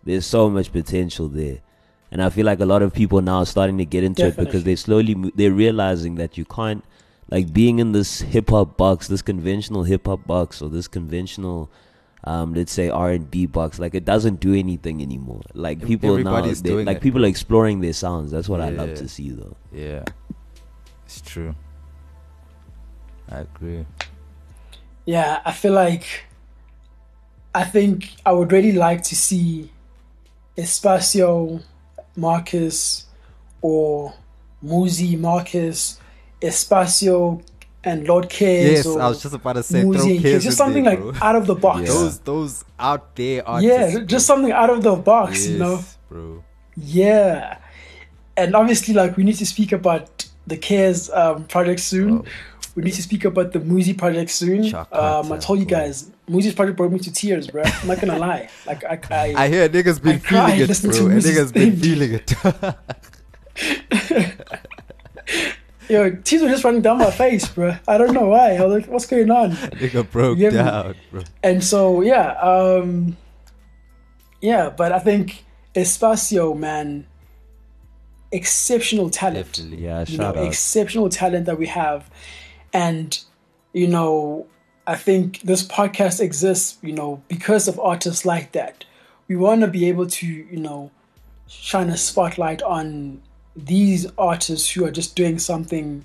there's 0.07 0.27
so 0.27 0.49
much 0.49 0.71
potential 0.71 1.27
there, 1.29 1.59
and 2.11 2.23
I 2.23 2.31
feel 2.31 2.47
like 2.47 2.61
a 2.61 2.67
lot 2.67 2.83
of 2.83 2.93
people 2.93 3.21
now 3.23 3.39
are 3.39 3.47
starting 3.47 3.79
to 3.79 3.85
get 3.85 4.03
into 4.05 4.27
it 4.27 4.37
because 4.37 4.65
they 4.65 4.77
slowly 4.77 5.15
mo- 5.15 5.31
they're 5.35 5.53
realizing 5.53 6.17
that 6.17 6.37
you 6.37 6.45
can't 6.45 6.85
like 7.29 7.53
being 7.53 7.79
in 7.79 7.93
this 7.93 8.21
hip 8.21 8.51
hop 8.51 8.77
box, 8.77 9.07
this 9.09 9.23
conventional 9.23 9.85
hip 9.85 10.07
hop 10.07 10.27
box, 10.27 10.61
or 10.61 10.69
this 10.69 10.89
conventional. 10.89 11.71
Um, 12.25 12.53
let's 12.53 12.71
say 12.73 12.91
R 12.91 13.13
and 13.13 13.31
B 13.31 13.47
box, 13.47 13.79
like 13.79 13.95
it 13.95 14.05
doesn't 14.05 14.41
do 14.41 14.53
anything 14.53 15.01
anymore. 15.01 15.41
Like 15.55 15.83
people 15.83 16.11
now, 16.19 16.33
Everybody's 16.37 16.61
they- 16.61 16.69
doing 16.69 16.87
like 16.87 16.99
it, 16.99 17.03
people 17.03 17.25
are 17.25 17.29
exploring 17.29 17.81
their 17.81 17.95
sounds. 17.95 18.31
That's 18.31 18.49
what 18.49 18.61
I 18.61 18.69
love 18.69 18.95
to 18.97 19.09
see, 19.09 19.31
though. 19.31 19.57
Yeah, 19.73 20.05
it's 21.07 21.23
true. 21.23 21.55
I 23.31 23.39
agree. 23.41 23.87
Yeah, 25.07 25.41
I 25.47 25.53
feel 25.53 25.73
like 25.73 26.25
I 27.55 27.65
think 27.65 28.11
I 28.27 28.33
would 28.33 28.53
really 28.53 28.73
like 28.73 29.03
to 29.05 29.17
see 29.17 29.71
Espacio 30.59 31.63
Marcus 32.17 33.07
or 33.63 34.15
Muzi 34.65 35.19
Marcus, 35.19 35.99
Espacio 36.41 37.43
and 37.83 38.07
LordKez. 38.07 38.71
Yes, 38.71 38.87
or 38.87 39.01
I 39.01 39.09
was 39.09 39.23
just 39.23 39.35
about 39.35 39.55
to 39.55 39.63
say 39.63 39.83
Muzi 39.83 40.21
Kez. 40.21 40.43
Just 40.43 40.59
something 40.59 40.85
there, 40.85 40.99
like 40.99 41.23
out 41.23 41.37
of 41.37 41.47
the 41.47 41.55
box. 41.55 41.81
Yeah. 41.81 41.87
Those 41.87 42.19
those 42.21 42.65
out 42.79 43.17
there 43.17 43.47
artists. 43.47 43.71
Yeah, 43.71 43.99
bro. 43.99 44.07
just 44.07 44.27
something 44.27 44.53
out 44.53 44.71
of 44.71 44.83
the 44.83 44.97
box, 44.97 45.47
you 45.47 45.59
know? 45.59 45.83
Bro. 46.09 46.45
Yeah. 46.77 47.59
And 48.37 48.55
obviously, 48.55 48.95
like, 48.95 49.17
we 49.17 49.25
need 49.25 49.37
to 49.37 49.47
speak 49.47 49.73
about 49.73 50.27
the 50.47 50.57
Kez 50.57 51.15
um, 51.17 51.45
project 51.45 51.81
soon. 51.81 52.19
Oh. 52.19 52.25
We 52.75 52.83
need 52.85 52.93
to 52.95 53.03
speak 53.03 53.25
about 53.25 53.53
the 53.53 53.59
Muzi 53.59 53.97
project 53.97 54.31
soon. 54.31 54.73
Um, 54.75 55.33
I 55.33 55.39
told 55.39 55.59
you 55.59 55.65
guys, 55.65 56.11
Muzi's 56.29 56.55
project 56.55 56.77
brought 56.77 56.93
me 56.93 56.99
to 57.01 57.13
tears, 57.13 57.49
bro. 57.49 57.63
I'm 57.65 57.89
not 57.89 58.01
gonna 58.01 58.19
lie. 58.19 58.49
Like, 58.67 58.85
I, 58.85 59.01
I, 59.11 59.35
I 59.45 59.49
hear 59.49 59.69
niggas 59.69 60.01
been 60.03 60.17
I 60.17 60.19
cried 60.19 60.53
feeling 60.53 60.71
it, 60.71 60.83
bro. 60.83 60.91
niggas 61.19 61.53
been 61.53 61.77
feeling 61.77 62.13
it. 62.15 62.33
yo, 65.89 66.11
tears 66.23 66.43
were 66.43 66.49
just 66.49 66.65
running 66.65 66.83
down 66.83 66.99
my 66.99 67.11
face, 67.11 67.49
bro. 67.49 67.77
I 67.89 67.99
don't 67.99 68.15
know 68.15 68.27
why. 68.27 68.55
I 68.55 68.65
was 68.65 68.83
like, 68.83 68.91
what's 68.91 69.07
going 69.07 69.31
on? 69.31 69.51
Nigga 69.53 70.09
broke 70.11 70.39
You 70.39 70.51
get 70.51 70.53
me? 70.53 70.59
down, 70.71 70.95
bro. 71.11 71.23
And 71.43 71.63
so, 71.65 72.01
yeah, 72.03 72.33
um, 72.41 73.17
yeah, 74.41 74.71
but 74.71 74.93
I 74.93 74.99
think 75.01 75.45
Espacio, 75.75 76.57
man, 76.57 77.07
exceptional 78.33 79.11
talent. 79.11 79.47
Definitely. 79.53 79.85
Yeah, 79.85 80.01
you 80.01 80.07
shout 80.17 80.35
know, 80.37 80.43
out. 80.43 80.47
exceptional 80.47 81.09
talent 81.09 81.47
that 81.47 81.59
we 81.59 81.67
have. 81.67 82.09
And, 82.73 83.19
you 83.73 83.87
know, 83.87 84.47
I 84.87 84.97
think 84.97 85.41
this 85.43 85.67
podcast 85.67 86.21
exists, 86.21 86.79
you 86.83 86.93
know, 86.93 87.23
because 87.29 87.69
of 87.69 87.79
artists 87.81 88.25
like 88.25 88.53
that. 88.53 88.85
We 89.29 89.37
want 89.37 89.61
to 89.61 89.69
be 89.69 89.89
able 89.89 90.07
to, 90.07 90.27
you 90.27 90.57
know, 90.57 90.91
shine 91.47 91.89
a 91.91 91.97
spotlight 91.97 92.63
on 92.63 93.23
these 93.57 94.07
artists 94.19 94.71
who 94.71 94.85
are 94.85 94.91
just 94.91 95.15
doing 95.17 95.39
something 95.39 96.05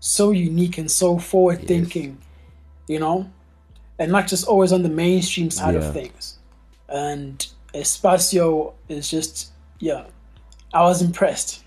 so 0.00 0.30
unique 0.30 0.78
and 0.78 0.90
so 0.90 1.18
forward 1.18 1.66
thinking, 1.66 2.18
you 2.88 2.98
know, 2.98 3.30
and 3.98 4.10
not 4.12 4.26
just 4.26 4.46
always 4.46 4.72
on 4.72 4.82
the 4.82 4.88
mainstream 4.88 5.50
side 5.50 5.74
Yeah. 5.74 5.80
of 5.80 5.92
things. 5.92 6.38
And 6.88 7.46
Espacio 7.74 8.72
is 8.88 9.08
just, 9.10 9.50
yeah, 9.80 10.04
I 10.72 10.82
was 10.82 11.02
impressed. 11.02 11.62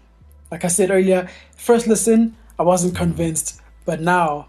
Like 0.52 0.64
I 0.64 0.68
said 0.68 0.92
earlier, 0.92 1.30
first 1.56 1.88
listen, 1.88 2.36
I 2.60 2.64
wasn't 2.64 2.96
convinced, 2.96 3.62
but 3.88 4.00
now, 4.02 4.48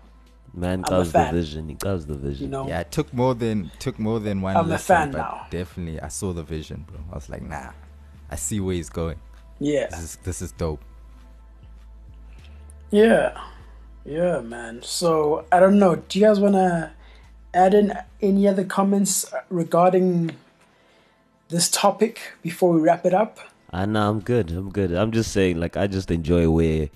Man 0.52 0.80
I'm 0.86 0.90
does 0.90 1.12
the 1.12 1.28
vision. 1.32 1.68
He 1.68 1.74
does 1.76 2.04
the 2.06 2.14
vision. 2.14 2.42
you 2.46 2.50
know, 2.50 2.68
Yeah, 2.68 2.80
it 2.80 2.90
took 2.90 3.12
more 3.14 3.34
than 3.34 3.70
took 3.78 3.98
more 3.98 4.18
than 4.20 4.42
one 4.42 4.56
I'm 4.56 4.70
a 4.70 4.78
fan 4.78 5.10
but 5.12 5.18
now. 5.18 5.46
definitely 5.50 6.00
I 6.00 6.08
saw 6.08 6.32
the 6.34 6.42
vision, 6.42 6.84
bro. 6.88 6.98
I 7.12 7.14
was 7.14 7.28
like, 7.30 7.42
nah, 7.42 7.70
I 8.30 8.36
see 8.36 8.58
where 8.60 8.74
he's 8.74 8.90
going. 8.90 9.18
yeah, 9.60 9.86
This 9.90 10.00
is 10.02 10.16
this 10.28 10.42
is 10.42 10.52
dope. 10.52 10.82
yeah, 12.90 13.38
yeah, 14.04 14.40
man. 14.40 14.82
So 14.82 15.44
I 15.52 15.60
don't 15.60 15.78
know. 15.78 15.96
Do 15.96 16.18
you 16.18 16.24
guys 16.26 16.40
want 16.40 16.54
to 16.54 16.90
add 17.54 17.74
in 17.74 17.92
any 18.20 18.48
other 18.48 18.64
comments 18.64 19.32
regarding 19.50 20.32
this 21.48 21.70
topic 21.70 22.20
before 22.42 22.72
we 22.72 22.80
wrap 22.80 23.04
it 23.06 23.14
up? 23.14 23.38
I 23.70 23.84
know 23.86 24.08
I'm 24.10 24.20
good. 24.20 24.50
I'm 24.50 24.70
good. 24.70 24.92
I'm 24.92 25.12
just 25.12 25.30
saying, 25.32 25.60
like, 25.60 25.76
I 25.76 25.86
just 25.86 26.10
enjoy 26.10 26.48
where 26.50 26.88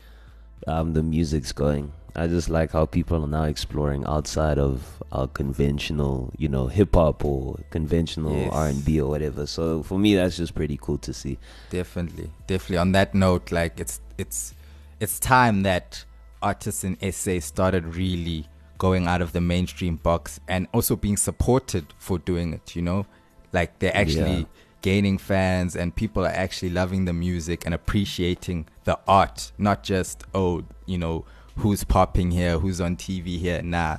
um 0.66 0.94
the 0.94 1.02
music's 1.02 1.52
going. 1.52 1.92
I 2.14 2.26
just 2.26 2.50
like 2.50 2.72
how 2.72 2.84
people 2.86 3.24
are 3.24 3.28
now 3.28 3.44
exploring 3.44 4.04
outside 4.06 4.58
of 4.58 5.02
our 5.12 5.26
conventional, 5.26 6.32
you 6.36 6.48
know, 6.48 6.66
hip 6.66 6.94
hop 6.94 7.24
or 7.24 7.58
conventional 7.70 8.32
Yes. 8.36 8.52
R 8.52 8.66
and 8.68 8.84
B 8.84 9.00
or 9.00 9.08
whatever. 9.08 9.46
So 9.46 9.82
for 9.82 9.98
me, 9.98 10.14
that's 10.14 10.36
just 10.36 10.54
pretty 10.54 10.78
cool 10.80 10.98
to 10.98 11.12
see. 11.14 11.38
Definitely, 11.70 12.30
definitely. 12.46 12.76
On 12.78 12.92
that 12.92 13.14
note, 13.14 13.50
like 13.50 13.80
it's 13.80 14.00
it's 14.18 14.54
it's 15.00 15.18
time 15.18 15.62
that 15.62 16.04
artists 16.42 16.84
in 16.84 16.96
SA 17.12 17.40
started 17.40 17.94
really 17.96 18.46
going 18.78 19.06
out 19.06 19.22
of 19.22 19.32
the 19.32 19.40
mainstream 19.40 19.96
box 19.96 20.40
and 20.48 20.66
also 20.74 20.96
being 20.96 21.16
supported 21.16 21.86
for 21.98 22.18
doing 22.18 22.52
it. 22.52 22.76
You 22.76 22.82
know, 22.82 23.06
like 23.52 23.78
they're 23.78 23.96
actually 23.96 24.40
Yeah. 24.40 24.44
gaining 24.82 25.16
fans 25.16 25.76
and 25.76 25.94
people 25.94 26.24
are 26.26 26.36
actually 26.44 26.70
loving 26.70 27.04
the 27.06 27.12
music 27.12 27.64
and 27.64 27.72
appreciating 27.74 28.66
the 28.84 28.98
art, 29.08 29.52
not 29.56 29.82
just 29.82 30.24
oh, 30.34 30.64
you 30.84 30.98
know, 30.98 31.24
who's 31.56 31.84
popping 31.84 32.30
here, 32.30 32.58
who's 32.58 32.80
on 32.80 32.96
TV 32.96 33.38
here. 33.38 33.62
Nah, 33.62 33.98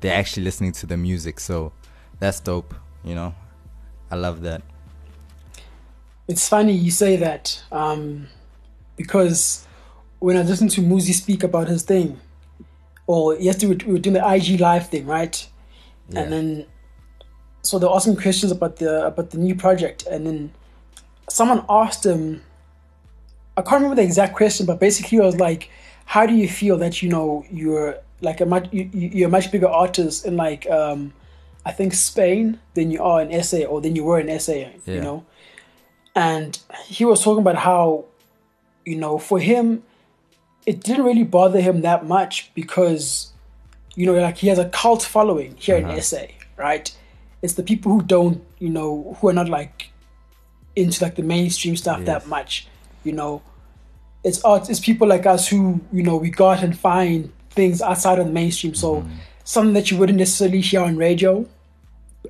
they're 0.00 0.14
actually 0.14 0.44
listening 0.44 0.72
to 0.72 0.86
the 0.86 0.96
music. 0.96 1.40
So 1.40 1.72
that's 2.18 2.40
dope. 2.40 2.74
You 3.04 3.14
know, 3.14 3.34
I 4.10 4.16
love 4.16 4.42
that. 4.42 4.62
It's 6.28 6.48
funny 6.48 6.72
you 6.72 6.90
say 6.90 7.16
that 7.16 7.62
um, 7.72 8.28
because 8.96 9.66
when 10.20 10.36
I 10.36 10.42
listened 10.42 10.70
to 10.72 10.80
Muzi 10.80 11.12
speak 11.12 11.42
about 11.42 11.68
his 11.68 11.82
thing, 11.82 12.20
or 13.06 13.34
yesterday 13.36 13.84
we 13.84 13.92
were 13.92 13.98
doing 13.98 14.14
the 14.14 14.34
IG 14.34 14.60
live 14.60 14.88
thing, 14.88 15.06
right? 15.06 15.46
Yeah. 16.08 16.20
And 16.20 16.32
then 16.32 16.66
so 17.62 17.78
they're 17.78 17.90
asking 17.90 18.16
questions 18.16 18.52
about 18.52 18.76
the 18.76 19.06
about 19.06 19.30
the 19.30 19.38
new 19.38 19.54
project, 19.54 20.06
and 20.06 20.26
then 20.26 20.52
someone 21.28 21.64
asked 21.68 22.04
him. 22.04 22.42
I 23.56 23.60
can't 23.60 23.82
remember 23.82 23.96
the 23.96 24.02
exact 24.02 24.34
question, 24.34 24.64
but 24.64 24.80
basically 24.80 25.18
it 25.18 25.22
was 25.22 25.38
like, 25.38 25.68
"How 26.14 26.24
do 26.30 26.34
you 26.42 26.48
feel 26.60 26.76
that 26.84 26.94
you 27.02 27.08
know 27.14 27.28
you're 27.60 27.90
like 28.28 28.40
a 28.40 28.46
much 28.54 28.66
you, 28.76 28.84
you- 29.00 29.12
you're 29.16 29.28
a 29.32 29.36
much 29.38 29.48
bigger 29.54 29.68
artist 29.84 30.16
in 30.28 30.34
like 30.46 30.62
um, 30.78 31.00
I 31.70 31.72
think 31.78 31.90
Spain 31.94 32.44
than 32.76 32.86
you 32.94 33.00
are 33.10 33.18
in 33.24 33.28
SA 33.48 33.60
or 33.72 33.80
than 33.84 33.92
you 33.96 34.04
were 34.08 34.20
in 34.24 34.28
SA, 34.44 34.52
you 34.96 35.00
know?" 35.08 35.18
and 36.14 36.50
he 36.96 37.04
was 37.10 37.18
talking 37.24 37.40
about 37.46 37.56
how 37.70 38.04
you 38.90 38.96
know 39.04 39.14
for 39.28 39.38
him 39.50 39.82
it 40.70 40.76
didn't 40.86 41.04
really 41.10 41.24
bother 41.38 41.60
him 41.68 41.76
that 41.88 42.00
much 42.16 42.34
because 42.54 43.04
you 43.96 44.04
know 44.06 44.14
like 44.28 44.38
he 44.44 44.48
has 44.52 44.58
a 44.58 44.68
cult 44.80 45.02
following 45.02 45.50
here 45.66 45.76
in 45.78 45.86
SA 46.10 46.24
right 46.66 46.86
it's 47.42 47.54
the 47.60 47.62
people 47.70 47.88
who 47.92 48.02
don't 48.02 48.38
you 48.64 48.68
know 48.78 49.16
who 49.18 49.28
are 49.30 49.32
not 49.40 49.48
like 49.58 49.76
into 50.76 51.02
like 51.04 51.14
the 51.20 51.22
mainstream 51.34 51.76
stuff 51.76 51.98
Yes. 52.00 52.06
that 52.10 52.22
much 52.36 52.52
you 53.04 53.12
know 53.20 53.40
it's 54.24 54.42
art 54.44 54.68
it's 54.70 54.80
people 54.80 55.06
like 55.06 55.26
us 55.26 55.48
who 55.48 55.80
you 55.92 56.02
know 56.02 56.16
we 56.16 56.30
go 56.30 56.50
out 56.50 56.62
and 56.62 56.78
find 56.78 57.32
things 57.50 57.82
outside 57.82 58.18
of 58.18 58.26
the 58.26 58.32
mainstream 58.32 58.74
so 58.74 59.04
something 59.44 59.74
that 59.74 59.90
you 59.90 59.96
wouldn't 59.96 60.18
necessarily 60.18 60.60
hear 60.60 60.80
on 60.80 60.96
radio 60.96 61.46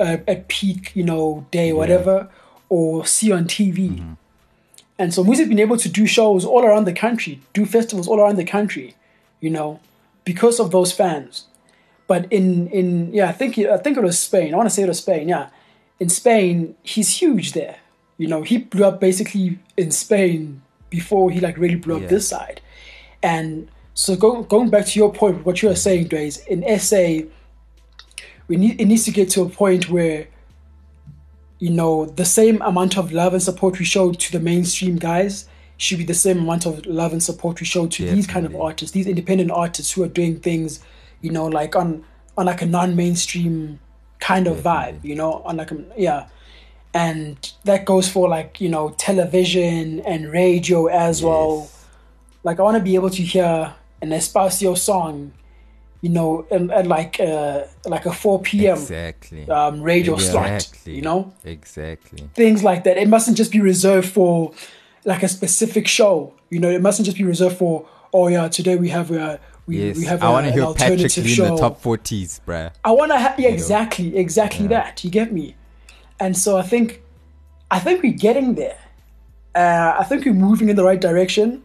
uh, 0.00 0.18
at 0.26 0.48
peak, 0.48 0.94
you 0.94 1.04
know, 1.04 1.46
day, 1.50 1.70
or 1.70 1.76
whatever, 1.76 2.28
or 2.68 3.06
see 3.06 3.32
on 3.32 3.44
TV. 3.44 4.16
And 4.98 5.12
so 5.12 5.24
Muzi's 5.24 5.48
been 5.48 5.58
able 5.58 5.76
to 5.78 5.88
do 5.88 6.06
shows 6.06 6.44
all 6.44 6.64
around 6.64 6.84
the 6.84 6.92
country, 6.92 7.40
do 7.52 7.66
festivals 7.66 8.08
all 8.08 8.20
around 8.20 8.36
the 8.36 8.44
country, 8.44 8.94
you 9.40 9.50
know, 9.50 9.80
because 10.24 10.60
of 10.60 10.70
those 10.70 10.92
fans. 10.92 11.46
But 12.06 12.30
in 12.30 12.68
in 12.68 13.12
yeah, 13.12 13.28
I 13.28 13.32
think 13.32 13.58
I 13.58 13.78
think 13.78 13.96
it 13.96 14.02
was 14.02 14.18
Spain. 14.18 14.52
I 14.52 14.56
want 14.56 14.68
to 14.68 14.74
say 14.74 14.82
it 14.82 14.88
was 14.88 14.98
Spain. 14.98 15.28
Yeah, 15.28 15.48
in 15.98 16.08
Spain, 16.08 16.74
he's 16.82 17.20
huge 17.20 17.52
there. 17.52 17.76
You 18.18 18.28
know, 18.28 18.42
he 18.42 18.58
blew 18.58 18.84
up 18.84 19.00
basically 19.00 19.58
in 19.76 19.90
Spain 19.90 20.62
before 20.92 21.30
he 21.30 21.40
like 21.40 21.56
really 21.58 21.74
blew 21.84 21.96
up 21.96 22.02
Yeah. 22.02 22.08
this 22.08 22.28
side. 22.28 22.60
And 23.22 23.68
so 23.94 24.14
going 24.16 24.44
going 24.44 24.70
back 24.70 24.86
to 24.86 24.98
your 24.98 25.12
point, 25.12 25.44
what 25.46 25.62
you 25.62 25.68
were 25.70 25.74
saying, 25.86 26.08
Dways, 26.08 26.46
in 26.46 26.62
SA, 26.78 27.26
we 28.48 28.56
need 28.56 28.80
it 28.80 28.86
needs 28.86 29.04
to 29.06 29.10
get 29.10 29.30
to 29.30 29.42
a 29.42 29.48
point 29.48 29.88
where 29.90 30.28
you 31.58 31.70
know 31.70 32.06
the 32.06 32.24
same 32.24 32.60
amount 32.62 32.96
of 32.98 33.12
love 33.12 33.32
and 33.32 33.42
support 33.42 33.78
we 33.78 33.84
show 33.84 34.12
to 34.12 34.32
the 34.32 34.40
mainstream 34.40 34.96
guys 34.96 35.48
should 35.76 35.98
be 35.98 36.04
the 36.04 36.14
same 36.26 36.38
amount 36.38 36.66
of 36.66 36.84
love 36.86 37.12
and 37.12 37.22
support 37.22 37.60
we 37.60 37.66
show 37.66 37.86
to 37.86 38.04
these 38.14 38.26
kind 38.26 38.44
of 38.46 38.54
artists 38.56 38.92
these 38.92 39.06
independent 39.06 39.50
artists 39.50 39.92
who 39.92 40.02
are 40.02 40.08
doing 40.20 40.38
things 40.40 40.80
you 41.20 41.30
know 41.30 41.46
like 41.46 41.76
on 41.76 42.04
on 42.36 42.46
like 42.46 42.62
a 42.62 42.66
non-mainstream 42.66 43.78
kind 44.18 44.46
of 44.48 44.56
vibe 44.58 45.02
you 45.04 45.14
know 45.14 45.34
on 45.44 45.56
like 45.56 45.70
a 45.70 45.76
yeah 45.96 46.26
and 46.94 47.52
that 47.64 47.84
goes 47.84 48.08
for 48.08 48.28
like 48.28 48.60
you 48.60 48.68
know 48.68 48.90
television 48.98 50.00
and 50.00 50.30
radio 50.30 50.86
as 50.86 51.22
well. 51.22 51.70
Like 52.44 52.58
I 52.58 52.62
want 52.62 52.76
to 52.76 52.82
be 52.82 52.94
able 52.96 53.10
to 53.10 53.22
hear 53.22 53.74
an 54.02 54.10
Espacio 54.10 54.76
song, 54.76 55.32
you 56.00 56.08
know, 56.10 56.44
at, 56.50 56.62
at 56.70 56.86
like 56.86 57.20
uh, 57.20 57.64
like 57.84 58.04
a 58.06 58.12
four 58.12 58.40
p.m. 58.42 58.76
Exactly. 58.76 59.48
Um, 59.48 59.80
radio 59.82 60.16
slot, 60.16 60.68
you 60.84 61.02
know, 61.02 61.32
Exactly. 61.44 62.28
things 62.34 62.62
like 62.64 62.84
that. 62.84 62.96
It 62.98 63.08
mustn't 63.08 63.36
just 63.36 63.52
be 63.52 63.60
reserved 63.60 64.08
for 64.08 64.52
like 65.04 65.22
a 65.22 65.28
specific 65.28 65.86
show. 65.88 66.34
You 66.50 66.58
know, 66.60 66.68
it 66.70 66.82
mustn't 66.82 67.06
just 67.06 67.16
be 67.16 67.24
reserved 67.24 67.56
for 67.56 67.86
oh 68.12 68.28
yeah, 68.28 68.48
today 68.48 68.76
we 68.76 68.88
have 68.90 69.10
a 69.10 69.40
we, 69.66 69.78
Yes. 69.86 69.96
we 69.96 70.04
have 70.06 70.22
I 70.22 70.28
want 70.30 70.46
to 70.46 70.52
hear 70.52 70.66
Patrick 70.74 71.16
Lee 71.16 71.32
in 71.46 71.54
the 71.54 71.56
top 71.56 71.80
40s, 71.80 72.40
bruh. 72.44 72.72
I 72.84 72.90
want 72.90 73.12
to 73.12 73.18
have 73.18 73.38
yeah, 73.38 73.48
exactly, 73.48 74.16
exactly 74.16 74.64
Yeah. 74.64 74.68
that. 74.82 75.04
You 75.04 75.10
get 75.10 75.32
me? 75.32 75.54
And 76.22 76.36
so 76.36 76.56
I 76.56 76.62
think, 76.62 77.02
I 77.68 77.80
think 77.80 78.00
we're 78.00 78.12
getting 78.12 78.54
there. 78.54 78.78
Uh, 79.56 79.96
I 79.98 80.04
think 80.04 80.24
we're 80.24 80.32
moving 80.32 80.68
in 80.68 80.76
the 80.76 80.84
right 80.84 81.00
direction, 81.00 81.64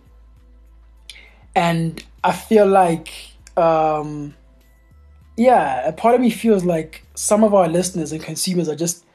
and 1.56 2.04
I 2.24 2.32
feel 2.32 2.66
like, 2.66 3.14
um, 3.56 4.34
yeah, 5.38 5.88
a 5.88 5.94
part 5.94 6.16
of 6.16 6.22
me 6.22 6.32
feels 6.32 6.66
like 6.66 7.04
some 7.14 7.44
of 7.44 7.54
our 7.54 7.68
listeners 7.68 8.12
and 8.12 8.22
consumers 8.22 8.68
are 8.68 8.76
just 8.76 9.06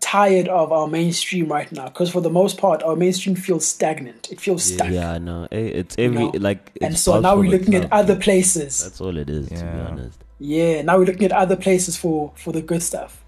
tired 0.00 0.46
of 0.48 0.72
our 0.72 0.86
mainstream 0.88 1.50
right 1.50 1.72
now 1.72 1.86
because 1.86 2.10
for 2.10 2.20
the 2.20 2.28
most 2.28 2.58
part 2.58 2.82
our 2.82 2.96
mainstream 2.96 3.36
feels 3.36 3.64
stagnant 3.64 4.30
it 4.32 4.40
feels 4.40 4.64
stuck 4.64 4.90
Yeah, 4.90 5.12
I 5.12 5.18
know. 5.18 5.46
It's 5.50 5.94
every 5.96 6.24
know? 6.24 6.32
like. 6.40 6.72
and 6.82 6.98
so 6.98 7.20
now 7.20 7.36
we're 7.36 7.50
the 7.50 7.58
looking 7.58 7.76
at 7.76 7.90
other 7.92 8.16
places 8.16 8.82
That's 8.82 9.00
all 9.00 9.16
it 9.16 9.30
is, 9.30 9.48
to 9.48 9.54
be 9.54 9.80
honest. 9.80 10.18
Yeah, 10.38 10.82
now 10.82 10.98
we're 10.98 11.06
looking 11.06 11.24
at 11.24 11.32
other 11.32 11.56
places 11.56 11.96
for 11.96 12.32
for 12.34 12.52
the 12.52 12.60
good 12.60 12.82
stuff. 12.82 13.24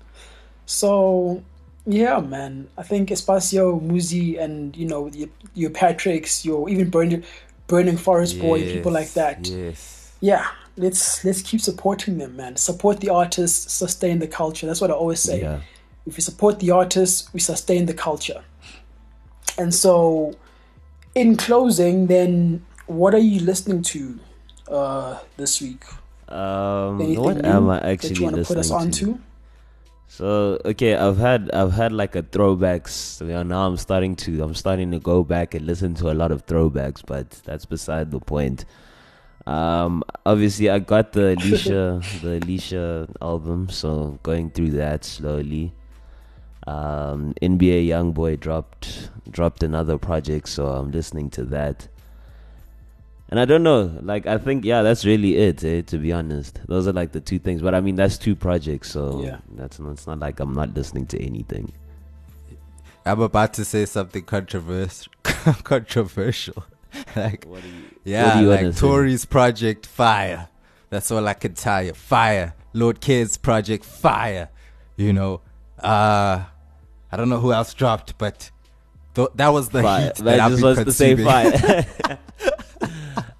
So 0.66 1.42
yeah, 1.86 2.18
man, 2.20 2.68
I 2.78 2.82
think 2.82 3.10
Espacio, 3.10 3.80
Muzi, 3.80 4.40
and 4.40 4.76
you 4.76 4.86
know 4.86 5.08
your, 5.08 5.28
your 5.54 5.70
Patricks, 5.70 6.44
your 6.44 6.68
even 6.68 6.88
Burning 6.88 7.24
Burning 7.66 7.96
Forest 7.96 8.40
Boy, 8.40 8.62
people 8.72 8.92
like 8.92 9.12
that. 9.12 9.46
Yes. 9.46 10.12
Yeah, 10.20 10.46
let's 10.76 11.24
let's 11.24 11.42
keep 11.42 11.60
supporting 11.60 12.18
them, 12.18 12.36
man. 12.36 12.56
Support 12.56 13.00
the 13.00 13.10
artists, 13.10 13.72
sustain 13.72 14.18
the 14.18 14.26
culture. 14.26 14.66
That's 14.66 14.80
what 14.80 14.90
I 14.90 14.94
always 14.94 15.20
say. 15.20 15.42
Yeah. 15.42 15.60
If 16.06 16.16
we 16.16 16.22
support 16.22 16.60
the 16.60 16.70
artists, 16.70 17.32
we 17.32 17.40
sustain 17.40 17.86
the 17.86 17.94
culture. 17.94 18.44
And 19.58 19.74
so, 19.74 20.34
in 21.14 21.36
closing, 21.36 22.06
then 22.06 22.64
what 22.86 23.14
are 23.14 23.18
you 23.18 23.40
listening 23.40 23.82
to 23.82 24.18
uh, 24.68 25.18
this 25.36 25.60
week? 25.60 25.84
Um, 26.28 27.00
Anything 27.00 27.22
what 27.22 27.44
am 27.44 27.70
I 27.70 27.80
that 27.80 27.86
actually 27.86 28.14
you 28.16 28.22
want 28.22 28.34
to 28.34 28.40
listening 28.40 28.64
put 28.64 28.88
us 28.88 28.98
to? 28.98 29.20
So 30.14 30.60
okay, 30.64 30.94
I've 30.94 31.16
had 31.16 31.50
I've 31.50 31.72
had 31.72 31.90
like 31.92 32.14
a 32.14 32.22
throwbacks. 32.22 33.20
You 33.20 33.32
know, 33.32 33.42
now 33.42 33.66
I'm 33.66 33.76
starting 33.76 34.14
to 34.22 34.44
I'm 34.44 34.54
starting 34.54 34.92
to 34.92 35.00
go 35.00 35.24
back 35.24 35.56
and 35.56 35.66
listen 35.66 35.94
to 35.94 36.12
a 36.12 36.14
lot 36.14 36.30
of 36.30 36.46
throwbacks, 36.46 37.02
but 37.04 37.30
that's 37.44 37.64
beside 37.64 38.12
the 38.12 38.20
point. 38.20 38.64
Um, 39.44 40.04
obviously 40.24 40.70
I 40.70 40.78
got 40.78 41.14
the 41.14 41.34
Alicia 41.34 42.00
the 42.22 42.38
Alicia 42.40 43.08
album, 43.20 43.68
so 43.70 44.20
going 44.22 44.50
through 44.50 44.70
that 44.82 45.04
slowly. 45.04 45.74
Um, 46.68 47.34
NBA 47.42 47.88
YoungBoy 47.88 48.38
dropped 48.38 49.10
dropped 49.28 49.64
another 49.64 49.98
project, 49.98 50.48
so 50.48 50.68
I'm 50.68 50.92
listening 50.92 51.28
to 51.30 51.44
that. 51.46 51.88
And 53.30 53.40
I 53.40 53.46
don't 53.46 53.62
know, 53.62 53.98
like 54.02 54.26
I 54.26 54.38
think 54.38 54.64
yeah, 54.64 54.82
that's 54.82 55.04
really 55.04 55.36
it. 55.36 55.64
Eh, 55.64 55.82
to 55.82 55.98
be 55.98 56.12
honest, 56.12 56.60
those 56.68 56.86
are 56.86 56.92
like 56.92 57.12
the 57.12 57.20
two 57.20 57.38
things. 57.38 57.62
But 57.62 57.74
I 57.74 57.80
mean, 57.80 57.96
that's 57.96 58.18
two 58.18 58.36
projects, 58.36 58.90
so 58.90 59.22
Yeah. 59.24 59.38
that's 59.56 59.78
not, 59.80 59.92
it's 59.92 60.06
not 60.06 60.18
like 60.20 60.40
I'm 60.40 60.52
not 60.52 60.74
listening 60.74 61.06
to 61.06 61.20
anything. 61.22 61.72
I'm 63.06 63.20
about 63.20 63.54
to 63.54 63.64
say 63.64 63.86
something 63.86 64.22
controversial. 64.36 65.12
controversial. 65.64 66.64
like, 67.16 67.44
you? 67.46 67.60
yeah, 68.04 68.40
like 68.40 68.72
say? 68.74 68.80
Tory's 68.80 69.24
project, 69.24 69.86
fire. 69.86 70.48
That's 70.90 71.10
all 71.10 71.26
I 71.26 71.34
can 71.34 71.54
tell 71.54 71.82
you. 71.82 71.92
Fire. 71.92 72.54
Lord 72.72 73.00
Kid's 73.00 73.36
project, 73.36 73.84
fire. 73.84 74.48
You 74.96 75.12
know, 75.12 75.40
uh, 75.82 76.44
I 77.10 77.16
don't 77.16 77.28
know 77.28 77.40
who 77.40 77.52
else 77.52 77.74
dropped, 77.74 78.16
but 78.16 78.50
th- 79.14 79.28
that 79.34 79.48
was 79.48 79.70
the 79.70 79.82
Fire. 79.82 80.04
heat 80.06 80.14
that 80.16 80.24
Man 80.24 80.40
I've 80.40 80.50
just 80.52 80.62
wants 80.62 80.84
to 80.84 80.92
say 80.92 81.16
fire. 81.16 81.86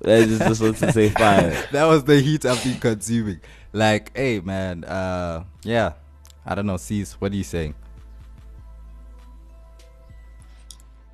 Man 0.04 0.28
just, 0.28 0.42
just 0.42 0.60
wants 0.62 0.80
to 0.80 0.92
say 0.92 1.08
fire. 1.10 1.50
that 1.72 1.84
was 1.84 2.04
the 2.04 2.20
heat 2.20 2.44
I've 2.44 2.62
been 2.62 2.78
consuming. 2.78 3.40
Like, 3.72 4.16
hey 4.16 4.40
man, 4.40 4.84
uh 4.84 5.44
yeah. 5.62 5.92
I 6.46 6.54
don't 6.54 6.66
know, 6.66 6.76
Cease, 6.76 7.14
what 7.14 7.32
are 7.32 7.36
you 7.36 7.44
saying? 7.44 7.74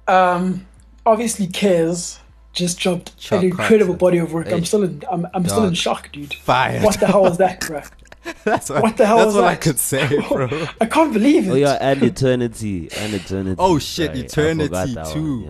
Um, 0.08 0.66
obviously, 1.06 1.46
Kez 1.46 2.18
just 2.52 2.78
dropped 2.80 3.16
Chuck 3.16 3.40
an 3.40 3.46
incredible 3.50 3.92
Hudson. 3.94 3.98
body 3.98 4.18
of 4.18 4.32
work. 4.32 4.48
Hey. 4.48 4.54
I'm 4.54 4.64
still 4.64 4.82
in. 4.82 5.02
I'm, 5.10 5.26
I'm 5.34 5.44
still 5.44 5.62
in 5.62 5.70
Dog. 5.70 5.76
shock, 5.76 6.10
dude. 6.12 6.34
Fire. 6.34 6.80
What 6.82 6.98
the 6.98 7.06
hell 7.06 7.22
was 7.22 7.38
that, 7.38 7.60
bro? 7.60 7.80
that's 8.44 8.70
what, 8.70 8.82
what 8.82 8.96
the 8.96 9.06
hell 9.06 9.18
that's 9.18 9.26
was 9.26 9.34
what 9.36 9.44
I 9.44 9.54
that? 9.54 9.60
could 9.60 9.78
say, 9.78 10.08
bro. 10.28 10.48
I 10.80 10.86
can't 10.86 11.12
believe 11.12 11.46
it. 11.46 11.50
Oh 11.52 11.54
yeah, 11.54 11.78
and 11.80 12.02
eternity, 12.02 12.88
and 12.96 13.14
eternity. 13.14 13.56
Oh, 13.58 13.78
shit, 13.78 14.08
Sorry, 14.08 14.20
Eternity 14.20 14.66
forgot 14.68 14.88
that 14.88 15.04
one, 15.06 15.14
too. 15.14 15.44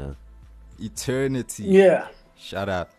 yeah. 0.78 0.86
Eternity. 0.86 1.64
yeah. 1.64 2.08
Shout 2.38 2.68
out. 2.68 2.90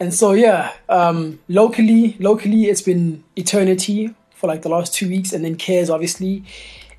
And 0.00 0.12
so 0.12 0.32
yeah, 0.32 0.72
um, 0.88 1.38
locally, 1.48 2.16
locally, 2.18 2.64
it's 2.64 2.82
been 2.82 3.22
Eternity 3.36 4.14
for 4.34 4.48
like 4.48 4.62
the 4.62 4.68
last 4.68 4.92
two 4.94 5.08
weeks, 5.08 5.32
and 5.32 5.44
then 5.44 5.56
Kez, 5.56 5.88
obviously, 5.88 6.42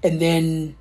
and 0.03 0.19
then 0.21 0.75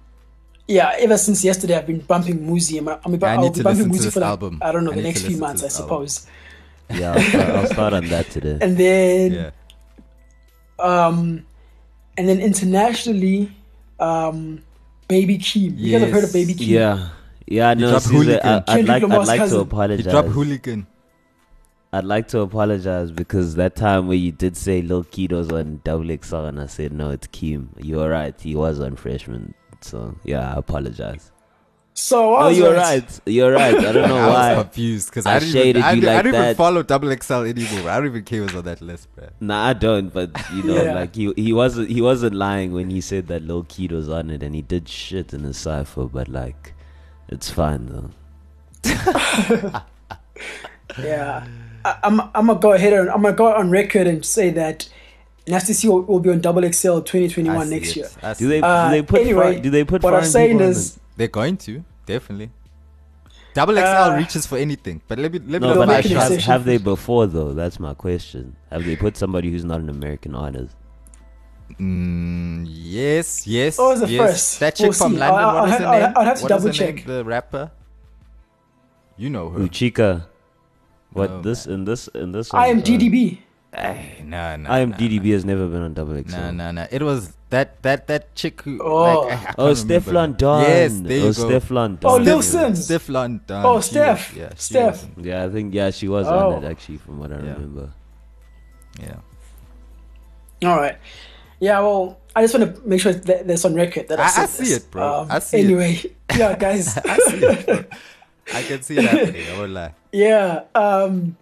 yeah, 0.68 0.94
ever 0.98 1.18
since 1.18 1.44
yesterday, 1.44 1.76
I've 1.76 1.86
been 1.86 2.00
bumping 2.00 2.38
Muzi. 2.40 2.78
I'm, 2.78 2.88
I'm 2.88 3.20
Yeah, 3.20 3.32
I 3.32 3.34
I'll 3.34 3.42
need 3.42 3.52
be 3.54 3.58
to 3.58 3.64
bumping 3.64 3.88
listen 3.88 4.02
to 4.02 4.08
Muzi 4.08 4.12
for 4.12 4.20
like, 4.20 4.28
album. 4.30 4.58
I 4.62 4.72
don't 4.72 4.84
know 4.84 4.92
I 4.92 4.94
the 4.94 5.02
next 5.02 5.22
few 5.26 5.36
months, 5.36 5.62
I 5.62 5.66
this 5.66 5.80
album. 5.80 6.06
suppose. 6.08 6.26
Yeah, 6.90 7.12
I'll 7.14 7.20
start, 7.22 7.50
I'll 7.50 7.66
start 7.66 7.92
on 7.94 8.04
that 8.08 8.30
today. 8.30 8.58
And 8.60 8.76
then 8.78 9.32
Yeah. 9.32 9.50
um, 10.78 11.44
and 12.16 12.28
then 12.28 12.40
internationally, 12.40 13.50
um, 13.98 14.62
Baby 15.08 15.38
Keem. 15.38 15.76
You 15.76 15.92
guys 15.92 16.02
have 16.02 16.10
heard 16.12 16.24
of 16.24 16.32
Baby 16.32 16.54
Keem? 16.54 16.68
Yeah, 16.68 17.08
yeah. 17.46 17.74
No, 17.74 17.90
dropped 17.90 18.04
Caesar, 18.06 18.40
I, 18.44 18.62
Hooligan. 18.62 18.64
I'd 18.68 18.86
Kendrick 18.86 18.88
like, 18.88 19.02
I'd 19.10 19.10
Lamar's 19.10 19.28
like 19.28 19.40
to 19.40 19.42
cousin. 19.42 19.58
He 19.58 19.62
apologize. 19.62 20.04
dropped 20.04 20.28
Hooligan. 20.28 20.86
I'd 21.96 22.04
like 22.04 22.26
to 22.28 22.40
apologize 22.40 23.12
because 23.12 23.54
that 23.54 23.76
time 23.76 24.08
where 24.08 24.16
you 24.16 24.32
did 24.32 24.56
say 24.56 24.82
Lil 24.82 25.04
Kito's 25.04 25.50
on 25.52 25.80
Double 25.84 26.08
XL 26.22 26.36
and 26.50 26.60
I 26.60 26.66
said 26.66 26.92
no, 26.92 27.10
it's 27.10 27.26
Keem. 27.28 27.68
You're 27.78 28.08
right, 28.10 28.38
he 28.40 28.54
was 28.56 28.80
on 28.80 28.96
Freshman. 28.96 29.54
So 29.80 30.16
yeah, 30.24 30.52
I 30.54 30.58
apologize. 30.58 31.30
So 31.96 32.34
I 32.34 32.46
Oh, 32.46 32.48
you're 32.48 32.74
right. 32.74 33.02
right. 33.02 33.20
You're 33.26 33.52
right. 33.52 33.76
I 33.76 33.92
don't 33.92 34.08
know 34.14 34.16
I 34.18 34.54
was 34.56 34.64
confused 34.64 35.10
because 35.10 35.26
I 35.26 35.36
I, 35.36 35.38
didn't 35.38 35.52
shaded 35.52 35.76
even, 35.76 35.82
I, 35.84 35.92
you 35.92 36.00
didn't- 36.00 36.10
I 36.10 36.14
like 36.16 36.24
didn't 36.24 36.42
even 36.42 36.54
follow 36.56 36.82
Double 36.82 37.16
XL 37.16 37.34
anymore. 37.44 37.88
I 37.90 37.96
don't 37.98 38.06
even 38.06 38.24
care 38.24 38.40
who's 38.42 38.54
on 38.56 38.64
that 38.64 38.80
list, 38.80 39.14
bro. 39.14 39.28
Nah, 39.40 39.66
I 39.68 39.72
don't. 39.74 40.12
But 40.12 40.30
you 40.52 40.64
know, 40.64 40.82
Yeah. 40.82 40.94
like 40.94 41.14
he 41.14 41.32
he 41.36 41.52
wasn't 41.52 41.88
he 41.90 42.00
wasn't 42.00 42.34
lying 42.34 42.72
when 42.72 42.90
he 42.90 43.00
said 43.00 43.28
that 43.28 43.42
Lil 43.42 43.64
was 43.90 44.08
on 44.08 44.30
it, 44.30 44.42
and 44.42 44.52
he 44.56 44.62
did 44.62 44.88
shit 44.88 45.32
in 45.32 45.42
the 45.44 45.54
cipher. 45.54 46.06
But 46.06 46.26
like, 46.28 46.74
it's 47.28 47.50
fine 47.50 47.86
though. 47.86 48.10
Yeah, 50.98 51.46
I, 51.84 51.98
I'm. 52.02 52.20
I'm 52.34 52.46
gonna 52.46 52.58
go 52.58 52.72
ahead 52.72 52.92
and 52.92 53.10
I'm 53.10 53.22
gonna 53.22 53.34
go 53.36 53.52
on 53.54 53.70
record 53.70 54.06
and 54.06 54.24
say 54.24 54.50
that 54.50 54.88
Nasty 55.46 55.72
C 55.74 55.88
will, 55.88 56.02
will 56.02 56.20
be 56.20 56.30
on 56.30 56.40
Double 56.40 56.62
XL 56.62 57.00
2021 57.00 57.68
next 57.70 57.90
it. 57.90 57.96
year. 57.96 58.08
Do 58.22 58.34
see 58.34 58.46
they 58.46 58.58
it. 58.58 58.64
Uh, 58.64 58.88
do 58.88 58.90
they 58.96 59.02
put 59.02 59.20
anyway, 59.20 59.52
fri- 59.54 59.60
do 59.60 59.70
they 59.70 59.84
put 59.84 60.02
what 60.02 60.14
I'm 60.14 60.24
saying 60.24 60.60
is- 60.60 60.96
it? 60.96 61.02
They're 61.16 61.28
going 61.28 61.56
to 61.58 61.84
definitely. 62.06 62.50
Double 63.54 63.74
XL 63.74 63.80
Uh, 63.80 64.16
reaches 64.16 64.46
for 64.46 64.58
anything, 64.58 65.00
but 65.06 65.18
let 65.18 65.30
me 65.32 65.38
let 65.38 65.62
me 65.62 65.68
No, 65.68 65.74
but 65.74 65.86
my 65.86 65.94
make 65.96 66.04
like, 66.04 66.04
an 66.06 66.10
have, 66.16 66.22
exception 66.32 66.52
have 66.52 66.64
they 66.64 66.76
before 66.78 67.26
though? 67.28 67.52
That's 67.54 67.78
my 67.78 67.94
question. 67.94 68.56
Have 68.70 68.84
they 68.84 68.96
put 68.96 69.16
somebody 69.16 69.50
who's 69.52 69.64
not 69.64 69.78
an 69.80 69.90
American 69.90 70.34
artist? 70.34 70.74
Mm, 71.80 72.66
yes, 72.68 73.46
yes. 73.46 73.76
Oh, 73.78 73.92
it's 73.92 74.02
a 74.02 74.08
yes. 74.08 74.30
first. 74.32 74.60
That 74.60 74.74
chick 74.76 74.84
We'll 74.84 74.92
from 74.92 75.12
see. 75.12 75.18
London. 75.18 75.38
I'll- 75.38 75.54
what 75.54 75.56
I'll 75.56 75.64
is 75.66 75.70
have- 75.70 75.80
her 75.80 75.86
I'll- 75.86 76.00
name? 76.00 76.12
I'll 76.16 76.24
have 76.24 76.36
to 76.38 76.42
What 76.42 76.50
is 76.52 76.56
double 76.64 76.74
her 76.76 76.84
name? 76.84 76.96
check. 76.96 77.06
The 77.06 77.24
rapper. 77.24 77.70
You 79.16 79.30
know 79.30 79.50
her. 79.50 79.60
Uchika. 79.60 80.26
What 81.14 81.30
No, 81.30 81.42
this 81.42 81.66
in 81.66 81.84
this 81.86 82.08
in 82.08 82.32
this? 82.32 82.52
I 82.52 82.66
am 82.68 82.78
one, 82.78 82.82
uh, 82.82 82.86
DDB. 82.86 83.38
Hey, 83.74 84.22
nah, 84.22 84.54
nah. 84.56 84.70
I 84.70 84.78
am 84.80 84.90
nah, 84.90 84.96
DDB 84.98 85.32
has 85.32 85.44
never 85.44 85.66
been 85.66 85.82
on 85.82 85.94
Double 85.94 86.14
XL. 86.14 86.30
Nah, 86.30 86.50
nah, 86.50 86.70
nah. 86.70 86.86
It 86.90 87.02
was 87.02 87.32
that 87.50 87.82
that 87.82 88.06
that 88.06 88.34
chick 88.34 88.62
who. 88.62 88.78
Oh. 88.82 89.22
like, 89.26 89.32
I- 89.32 89.50
I 89.50 89.54
Oh, 89.58 89.66
can't. 89.74 89.78
Steflon 89.78 90.36
Don. 90.36 90.62
Yes, 90.62 90.98
there 91.00 91.18
you 91.18 91.24
oh, 91.30 91.32
go. 91.32 91.42
Steflon 91.48 91.98
Don. 92.00 92.10
Oh, 92.10 92.16
Lil 92.22 92.36
yeah. 92.36 92.40
Sims. 92.42 92.86
Steflon 92.88 93.40
Don. 93.46 93.64
Oh, 93.66 93.80
Steph. 93.80 94.30
was- 94.30 94.38
yeah, 94.38 94.50
she 94.54 94.62
Steph. 94.74 95.06
was- 95.16 95.26
Yeah, 95.26 95.44
I 95.44 95.48
think 95.50 95.74
yeah 95.74 95.90
she 95.90 96.06
was 96.08 96.26
Oh. 96.26 96.52
on 96.54 96.62
it 96.64 96.70
actually, 96.70 96.98
from 96.98 97.18
what 97.18 97.32
I 97.32 97.36
Yeah. 97.42 97.52
remember. 97.54 97.90
Yeah. 99.00 99.18
All 100.70 100.76
right. 100.78 100.98
Yeah. 101.60 101.80
Well, 101.80 102.18
I 102.34 102.42
just 102.42 102.54
want 102.58 102.74
to 102.74 102.88
make 102.88 103.00
sure 103.00 103.12
that 103.12 103.46
that's 103.46 103.64
on 103.64 103.74
record 103.74 104.08
that 104.08 104.18
I, 104.18 104.24
I- 104.24 104.42
I 104.42 104.46
see 104.46 104.64
this. 104.64 104.76
it, 104.78 104.90
bro. 104.90 105.22
Um, 105.22 105.30
I 105.30 105.38
see 105.38 105.58
it. 105.58 105.64
anyway, 105.64 106.02
yeah, 106.36 106.56
guys. 106.58 106.96
I 107.04 107.16
see 107.18 107.38
it. 107.38 107.66
bro. 107.66 107.84
I 108.52 108.62
can 108.62 108.82
see 108.82 108.98
it 108.98 109.04
happening. 109.04 109.46
I 109.54 109.58
won't 109.58 109.72
lie. 109.72 109.94
Yeah, 110.14 110.62
um, 110.76 111.36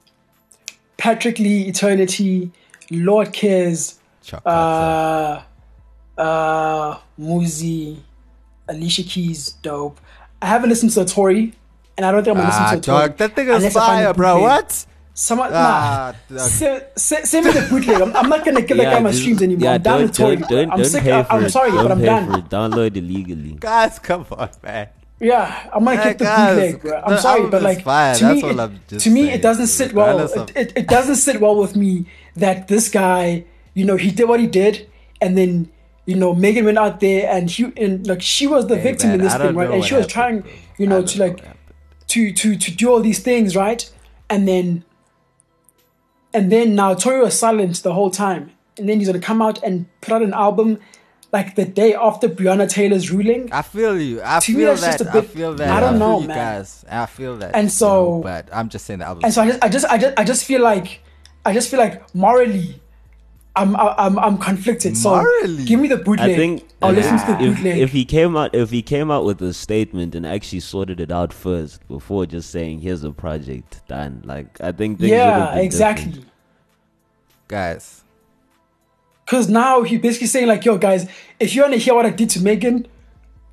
Patrick 0.97 1.39
Lee, 1.39 1.69
Eternity, 1.69 2.51
LordKez, 2.91 3.99
Chocolate. 4.23 4.47
uh, 4.55 5.43
uh, 6.19 6.99
Muzi, 7.21 7.99
Alicia 8.69 9.03
Keys, 9.03 9.51
dope. 9.61 10.01
I 10.41 10.47
haven't 10.47 10.71
listened 10.71 10.93
to 10.93 11.05
Tory, 11.05 11.53
and 11.99 12.07
I 12.07 12.13
don't 12.13 12.25
think 12.25 12.35
I'm 12.37 12.43
gonna 12.43 12.55
Ah, 12.55 12.63
listen 12.71 12.81
to 12.81 12.87
Tory. 12.91 13.09
dog, 13.09 13.17
that 13.19 13.37
thing 13.37 13.49
is 13.49 13.57
unless 13.57 13.77
I 13.77 13.81
fire, 13.87 14.15
bro. 14.15 14.35
bootleg. 14.37 14.51
What? 14.51 14.87
Someone, 15.15 15.51
Ah, 15.53 16.15
nah. 16.31 16.37
dog. 16.39 16.49
Se- 16.49 16.87
se- 16.97 17.25
Send 17.25 17.45
me 17.47 17.53
the 17.53 17.67
bootleg. 17.69 18.01
I'm, 18.01 18.17
I'm 18.17 18.29
not 18.31 18.43
gonna 18.43 18.63
give 18.63 18.79
that 18.79 18.85
guy 18.95 19.01
my 19.01 19.13
streams 19.13 19.43
anymore. 19.43 19.65
yeah, 19.69 19.75
I'm 19.75 19.83
done 19.83 19.99
don't, 19.99 20.03
with 20.09 20.17
Tory. 20.17 20.37
don't, 20.37 20.49
don't, 20.49 20.71
I'm 20.73 20.79
don't 20.79 20.87
sick. 20.89 21.03
pay 21.03 21.13
I, 21.13 21.23
for 21.25 21.33
I'm 21.35 21.49
sorry, 21.51 21.71
don't 21.73 21.83
but 21.83 21.93
I'm 21.93 22.01
done. 22.01 22.27
For 22.33 22.39
it. 22.39 22.49
Download 22.49 22.97
illegally. 22.97 23.57
Guys, 23.61 23.99
come 23.99 24.25
on, 24.33 24.49
man. 24.63 24.89
Yeah, 25.23 25.71
I'm 25.73 25.85
gonna 25.85 26.03
Hey, 26.03 26.09
keep 26.11 26.19
the 26.19 26.25
bootleg, 26.25 26.81
bro. 26.83 27.01
I'm 27.07 27.19
sorry, 27.21 27.49
but 27.49 27.63
like 27.63 27.85
to 27.85 28.35
me, 28.35 28.43
all 28.43 28.51
it, 28.51 28.61
I'm 28.61 28.81
just 28.89 29.05
to 29.05 29.11
me, 29.11 29.23
saying, 29.23 29.35
it 29.35 29.43
doesn't 29.43 29.69
sit 29.69 29.93
well. 29.93 30.19
regardless 30.19 30.51
It, 30.51 30.57
it, 30.57 30.73
it 30.79 30.89
doesn't 30.89 31.15
sit 31.17 31.41
well 31.41 31.57
with 31.57 31.77
me 31.77 32.07
that 32.35 32.67
this 32.67 32.89
guy, 32.89 33.45
you 33.75 33.85
know, 33.85 33.97
he 33.97 34.11
did 34.11 34.29
what 34.29 34.41
he 34.41 34.49
did, 34.49 34.91
and 35.21 35.39
then 35.39 35.71
you 36.07 36.17
know, 36.17 36.35
Megan 36.35 36.65
went 36.65 36.79
out 36.79 36.99
there 36.99 37.31
and 37.31 37.49
he 37.49 37.73
and 37.77 38.05
like 38.07 38.21
she 38.21 38.49
was 38.49 38.67
the 38.67 38.77
Hey, 38.77 38.83
victim 38.83 39.11
man, 39.11 39.21
in 39.21 39.25
this 39.25 39.35
thing, 39.37 39.55
right? 39.55 39.71
And 39.71 39.85
she 39.85 39.95
was 39.95 40.13
happened, 40.13 40.45
trying, 40.45 40.63
you 40.77 40.87
know, 40.89 41.03
to 41.03 41.19
know 41.19 41.25
like 41.27 41.45
to 42.09 42.33
to 42.33 42.57
to 42.57 42.71
do 42.75 42.91
all 42.91 43.01
these 43.01 43.21
things, 43.21 43.55
right? 43.55 43.89
And 44.29 44.49
then 44.49 44.85
and 46.35 46.51
then 46.51 46.75
now 46.75 46.95
Tory 46.95 47.21
was 47.21 47.39
silent 47.39 47.83
the 47.85 47.93
whole 47.95 48.11
time, 48.11 48.51
and 48.77 48.89
then 48.89 48.99
he's 48.99 49.07
gonna 49.07 49.21
come 49.21 49.41
out 49.41 49.63
and 49.63 49.87
put 50.01 50.13
out 50.13 50.23
an 50.23 50.35
album 50.35 50.81
like 51.33 51.55
the 51.55 51.65
day 51.65 51.95
after 51.95 52.29
Breonna 52.29 52.69
Taylor's 52.69 53.11
ruling. 53.11 53.51
I 53.53 53.63
feel 53.63 53.99
you. 54.01 54.21
I 54.23 54.41
To 54.41 54.53
me, 54.53 54.59
feel 54.59 54.69
that's 54.69 54.81
that. 54.83 54.99
just 54.99 55.05
a 55.07 55.09
I 55.09 55.21
bit- 55.21 55.31
feel 55.31 55.55
that. 55.55 55.71
I 55.71 55.81
don't 55.81 55.93
feel 55.95 55.99
know, 55.99 56.21
you 56.21 56.29
man. 56.29 56.37
guys. 56.37 56.85
I 56.91 57.07
feel 57.07 57.37
that. 57.39 57.55
And 57.55 57.65
you 57.65 57.71
so- 57.71 58.17
know, 58.17 58.21
but 58.23 58.49
I'm 58.53 58.69
just 58.69 58.85
saying 58.85 59.01
that. 59.01 59.17
and 59.23 59.33
so 59.33 59.43
I 59.43 59.47
just, 59.49 59.65
I 59.65 59.69
just, 59.69 59.87
I 59.87 59.99
just, 59.99 60.19
I 60.19 60.25
just 60.25 60.45
feel 60.45 60.61
like, 60.63 61.01
I 61.45 61.53
just 61.55 61.71
feel 61.71 61.81
like 61.81 62.15
morally, 62.15 62.81
I'm, 63.57 63.77
I'm, 63.77 64.19
I'm 64.19 64.39
conflicted. 64.39 64.97
So 64.97 65.11
Morally? 65.11 65.65
give 65.65 65.79
me 65.79 65.87
the 65.89 65.99
bootleg. 65.99 66.31
I 66.31 66.37
think 66.37 66.69
I'll 66.81 66.91
if, 66.97 66.97
listen 67.11 67.19
to 67.19 67.33
the 67.33 67.51
bootleg. 67.51 67.79
if 67.79 67.93
he 67.93 68.05
came 68.07 68.35
out 68.35 68.55
if 68.55 68.71
he 68.71 68.81
came 68.81 69.11
out 69.11 69.27
with 69.27 69.43
a 69.43 69.53
statement 69.53 70.15
and 70.15 70.25
actually 70.27 70.61
sorted 70.61 71.01
it 71.01 71.11
out 71.13 71.35
first 71.35 71.87
before 71.87 72.25
just 72.25 72.49
saying 72.51 72.81
here's 72.81 73.05
a 73.05 73.11
project 73.13 73.87
done 73.89 74.23
like 74.25 74.59
I 74.63 74.73
think 74.73 74.99
things 75.01 75.11
yeah, 75.11 75.51
been 75.55 75.65
exactly. 75.67 76.07
different. 76.13 76.29
guys. 77.49 78.02
Because 79.33 79.49
now 79.49 79.81
he's 79.81 79.99
basically 79.99 80.27
saying 80.27 80.47
like, 80.47 80.63
yo, 80.67 80.77
guys, 80.77 81.09
if 81.41 81.55
you 81.55 81.63
want 81.63 81.73
to 81.73 81.79
hear 81.79 81.95
what 81.95 82.05
I 82.05 82.11
did 82.11 82.29
to 82.31 82.43
Megan, 82.43 82.87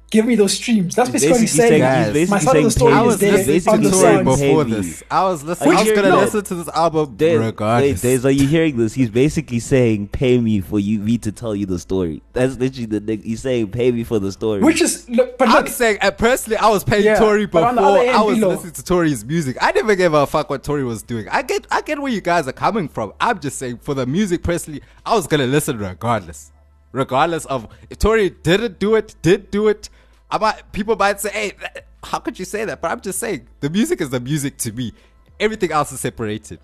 give 0.10 0.26
me 0.26 0.36
those 0.36 0.54
streams. 0.54 0.96
That's 0.96 1.10
He's 1.10 1.22
basically 1.22 1.32
what 1.34 1.42
he's 1.42 1.52
saying. 1.52 1.82
saying- 1.82 2.16
he's 2.16 2.30
My 2.30 2.38
basically 2.38 2.40
side 2.40 2.58
of 2.58 2.64
the 2.64 2.72
story 2.72 2.94
is 2.94 3.02
was 3.06 3.20
there 3.20 3.38
he's 3.38 3.48
listening 3.48 3.76
on 3.76 3.82
to 3.82 3.90
the 3.90 3.96
Tory 3.96 4.02
saying 4.04 4.26
songs. 4.26 4.42
before 4.42 4.64
this. 4.66 5.04
I 5.12 5.24
was 5.24 5.44
listening. 5.44 5.70
Are 5.70 5.74
I 5.74 5.80
was 5.84 5.90
gonna 5.92 6.02
hearing- 6.08 6.20
listen 6.22 6.44
to 6.44 6.56
this 6.56 6.68
album 6.70 7.14
There- 7.18 7.40
regardless. 7.40 8.04
Wait, 8.04 8.10
Days, 8.10 8.26
are 8.26 8.32
you 8.32 8.48
hearing 8.48 8.78
this? 8.78 8.94
He's 8.94 9.10
basically 9.10 9.60
saying, 9.60 10.08
"Pay 10.10 10.38
me 10.40 10.62
for 10.62 10.80
you 10.80 11.00
me 11.00 11.18
to 11.20 11.32
tell 11.32 11.56
you 11.56 11.66
the 11.66 11.80
story." 11.80 12.22
That's 12.34 12.58
literally 12.58 12.86
the 12.86 13.02
nigga. 13.02 13.24
He's 13.24 13.42
saying, 13.42 13.68
"Pay 13.68 13.92
me 13.92 14.04
for 14.04 14.20
the 14.20 14.32
story." 14.32 14.62
Which 14.62 14.82
is 14.82 15.08
look, 15.10 15.38
but 15.38 15.48
I'm 15.48 15.56
look, 15.56 15.68
saying, 15.68 15.98
uh, 16.02 16.12
personally, 16.12 16.58
I 16.58 16.70
was 16.70 16.84
paying 16.84 17.04
Yeah, 17.06 17.20
Tory 17.20 17.46
before 17.46 17.66
on 17.68 17.76
the 17.76 17.82
other 17.82 18.00
hand, 18.06 18.18
I 18.18 18.22
was 18.22 18.38
Bilo- 18.38 18.50
listening 18.56 18.74
to 18.74 18.84
Tory's 18.84 19.24
music. 19.26 19.58
I 19.62 19.72
never 19.72 19.96
gave 19.96 20.14
a 20.14 20.26
fuck 20.28 20.50
what 20.50 20.64
Tory 20.64 20.84
was 20.84 21.04
doing. 21.04 21.28
I 21.32 21.42
get, 21.42 21.68
I 21.72 21.82
get 21.82 22.02
where 22.02 22.12
you 22.12 22.22
guys 22.22 22.48
are 22.48 22.52
coming 22.54 22.88
from. 22.88 23.14
I'm 23.22 23.40
just 23.40 23.58
saying, 23.60 23.80
for 23.82 23.94
the 23.94 24.06
music, 24.06 24.44
personally, 24.44 24.82
I 25.06 25.16
was 25.16 25.28
gonna 25.28 25.46
listen 25.48 25.78
regardless, 25.78 26.52
regardless 26.92 27.46
of 27.46 27.68
if 27.90 28.00
Tory 28.00 28.30
didn't 28.30 28.80
do 28.80 28.96
it, 28.96 29.16
did 29.22 29.52
do 29.52 29.68
it. 29.68 29.90
I 30.32 30.38
might, 30.38 30.72
people 30.72 30.96
might 30.96 31.20
say, 31.20 31.30
hey, 31.32 31.52
that- 31.62 31.86
how 32.04 32.20
could 32.20 32.40
you 32.40 32.46
say 32.46 32.64
that? 32.66 32.82
But 32.82 32.92
I'm 32.92 33.02
just 33.02 33.20
saying, 33.20 33.48
the 33.60 33.70
music 33.70 34.00
is 34.00 34.10
the 34.10 34.20
music 34.20 34.58
to 34.60 34.72
me. 34.72 34.94
Everything 35.40 35.72
else 35.72 35.92
is 35.92 36.00
separated. 36.00 36.60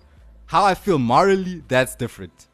How 0.46 0.64
I 0.64 0.74
feel 0.74 0.98
morally, 0.98 1.62
that's 1.68 1.94
different. 1.94 2.46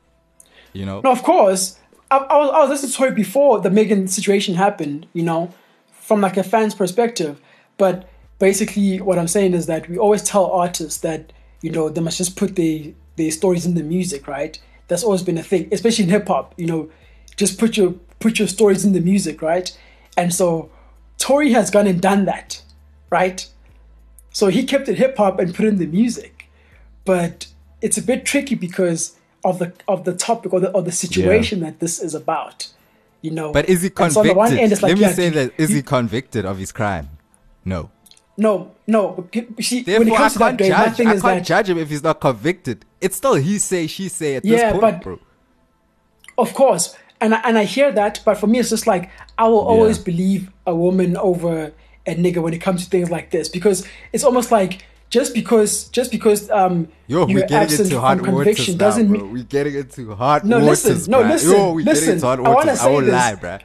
You 0.73 0.87
know. 0.87 1.01
no, 1.03 1.13
of 1.13 1.23
course. 1.23 1.79
I, 2.11 2.17
I 2.17 2.37
was 2.39 2.51
I 2.51 2.59
was 2.61 2.71
listening 2.71 2.91
to 2.93 2.97
Tory 2.97 3.11
before 3.13 3.61
the 3.61 3.71
Megan 3.71 4.09
situation 4.09 4.55
happened. 4.55 5.07
You 5.13 5.23
know, 5.23 5.53
from 5.93 6.21
like 6.21 6.37
a 6.37 6.43
fan's 6.43 6.75
perspective. 6.75 7.41
But 7.79 8.09
basically, 8.39 9.01
what 9.01 9.19
I'm 9.19 9.29
saying 9.29 9.55
is 9.55 9.67
that 9.67 9.89
we 9.89 9.99
always 9.99 10.23
tell 10.23 10.47
artists 10.51 11.01
that 11.01 11.33
you 11.61 11.71
know 11.71 11.89
they 11.89 12.01
must 12.01 12.19
just 12.19 12.37
put 12.37 12.57
their 12.57 12.93
their 13.17 13.31
stories 13.31 13.67
in 13.67 13.75
the 13.75 13.83
music, 13.83 14.27
right? 14.27 14.59
That's 14.89 15.05
always 15.05 15.23
been 15.23 15.39
a 15.39 15.43
thing, 15.43 15.69
especially 15.73 16.05
in 16.05 16.11
hip 16.11 16.27
hop. 16.29 16.55
You 16.57 16.67
know, 16.67 16.91
just 17.45 17.59
put 17.63 17.73
your 17.79 17.91
put 18.25 18.39
your 18.41 18.49
stories 18.57 18.83
in 18.87 18.93
the 18.99 19.01
music, 19.13 19.37
right? 19.53 19.69
And 20.21 20.29
so 20.41 20.47
Tory 21.25 21.51
has 21.59 21.67
gone 21.77 21.87
and 21.93 22.01
done 22.11 22.23
that, 22.33 22.49
right? 23.19 23.41
So 24.39 24.45
he 24.57 24.61
kept 24.73 24.87
it 24.93 24.97
hip 25.03 25.15
hop 25.21 25.35
and 25.41 25.49
put 25.59 25.67
in 25.73 25.77
the 25.85 25.87
music, 26.01 26.35
but 27.05 27.35
it's 27.85 27.99
a 28.03 28.05
bit 28.11 28.21
tricky 28.33 28.57
because 28.67 29.03
of 29.49 29.55
the 29.61 29.69
of 29.93 29.99
the 30.09 30.15
topic 30.29 30.51
or 30.55 30.61
the 30.65 30.71
or 30.77 30.83
the 30.91 30.97
situation 31.05 31.57
that 31.65 31.75
this 31.83 31.95
is 32.07 32.15
about. 32.23 32.59
You 33.27 33.31
know, 33.39 33.49
But 33.59 33.69
is 33.69 33.83
he 33.87 33.91
And 34.05 34.13
so 34.13 34.21
on 34.21 34.27
convicted? 34.27 34.35
the 34.35 34.39
one 34.45 34.53
end, 34.63 34.73
it's 34.73 34.83
like, 34.83 34.91
Let 34.91 34.99
me 34.99 35.07
yeah, 35.07 35.13
say 35.23 35.29
that: 35.39 35.49
is 35.63 35.71
you- 35.71 35.77
he 35.77 35.83
convicted 35.97 36.45
of 36.45 36.57
his 36.59 36.73
crime? 36.79 37.07
No. 37.65 37.81
No, 38.37 38.53
no. 38.87 39.29
See, 39.61 39.83
Therefore, 39.83 39.99
when 40.05 40.09
it 40.13 40.17
comes 40.17 40.33
I 40.33 40.35
to 40.35 40.39
that, 40.39 40.47
can't 40.47 40.59
Dave, 40.59 40.73
my 40.73 40.85
judge. 40.87 40.97
thing 40.99 41.09
I 41.09 41.15
is 41.19 41.23
can't 41.23 41.39
that 41.41 41.47
judge 41.53 41.69
him 41.71 41.79
if 41.85 41.89
he's 41.93 42.03
not 42.11 42.19
convicted. 42.29 42.79
It's 43.05 43.17
still 43.23 43.35
he 43.49 43.55
say, 43.59 43.87
she 43.87 44.09
say 44.09 44.31
at 44.37 44.45
Yeah, 44.45 44.57
this 44.57 44.65
point, 44.73 44.81
but- 44.83 45.03
bro. 45.05 45.15
Of 46.45 46.55
course, 46.55 46.97
and 47.23 47.35
I, 47.35 47.41
and 47.45 47.57
I 47.57 47.65
hear 47.65 47.91
that, 47.93 48.21
but 48.25 48.37
for 48.37 48.47
me, 48.49 48.59
it's 48.59 48.71
just 48.71 48.87
like 48.87 49.11
I 49.39 49.49
will 49.49 49.61
always 49.61 49.99
believe 49.99 50.51
a 50.67 50.75
woman 50.75 51.17
over 51.17 51.73
a 52.07 52.15
nigga 52.17 52.43
when 52.43 52.53
it 52.53 52.59
comes 52.59 52.85
to 52.85 52.91
things 52.91 53.11
like 53.11 53.31
this 53.31 53.49
because 53.49 53.87
it's 54.13 54.25
almost 54.25 54.51
like 54.51 54.85
just 55.09 55.33
because 55.35 55.89
just 55.91 56.11
because 56.11 56.51
um 56.51 56.89
Yo, 57.07 57.27
you're 57.29 57.45
absent 57.53 57.91
from 57.91 58.19
conviction 58.25 58.75
now, 58.77 58.87
doesn't 58.87 59.09
mean 59.11 59.31
We're 59.31 59.45
getting 59.45 59.75
into 59.75 60.15
hot 60.15 60.45
No, 60.45 60.59
waters, 60.59 60.85
listen, 60.85 61.11
no, 61.13 61.23
bruh. 61.23 61.29
listen, 61.29 61.53
Yo, 61.53 61.73
listen. 61.75 62.25
I 62.25 62.37
waters. 62.41 62.81
I, 62.81 62.85
say 62.85 63.01
this. 63.01 63.13
lie, 63.13 63.35
bruh. 63.37 63.61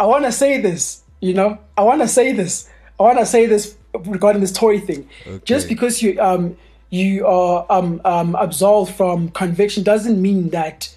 I 0.00 0.06
want 0.06 0.24
to 0.24 0.32
say 0.32 0.60
this, 0.60 1.02
you 1.20 1.34
know, 1.34 1.58
I 1.76 1.82
want 1.82 2.00
to 2.00 2.08
say 2.08 2.32
this. 2.32 2.70
I 2.98 3.02
want 3.02 3.18
to 3.18 3.26
say 3.26 3.46
this 3.46 3.76
regarding 4.06 4.40
this 4.40 4.52
Tory 4.52 4.80
thing. 4.80 5.08
Just 5.44 5.68
because 5.68 6.00
you 6.02 6.18
um 6.20 6.56
you 6.90 7.26
are 7.26 7.66
um 7.68 8.00
um 8.04 8.34
absolved 8.36 8.94
from 8.94 9.28
conviction 9.30 9.82
doesn't 9.82 10.20
mean 10.20 10.50
that 10.50 10.96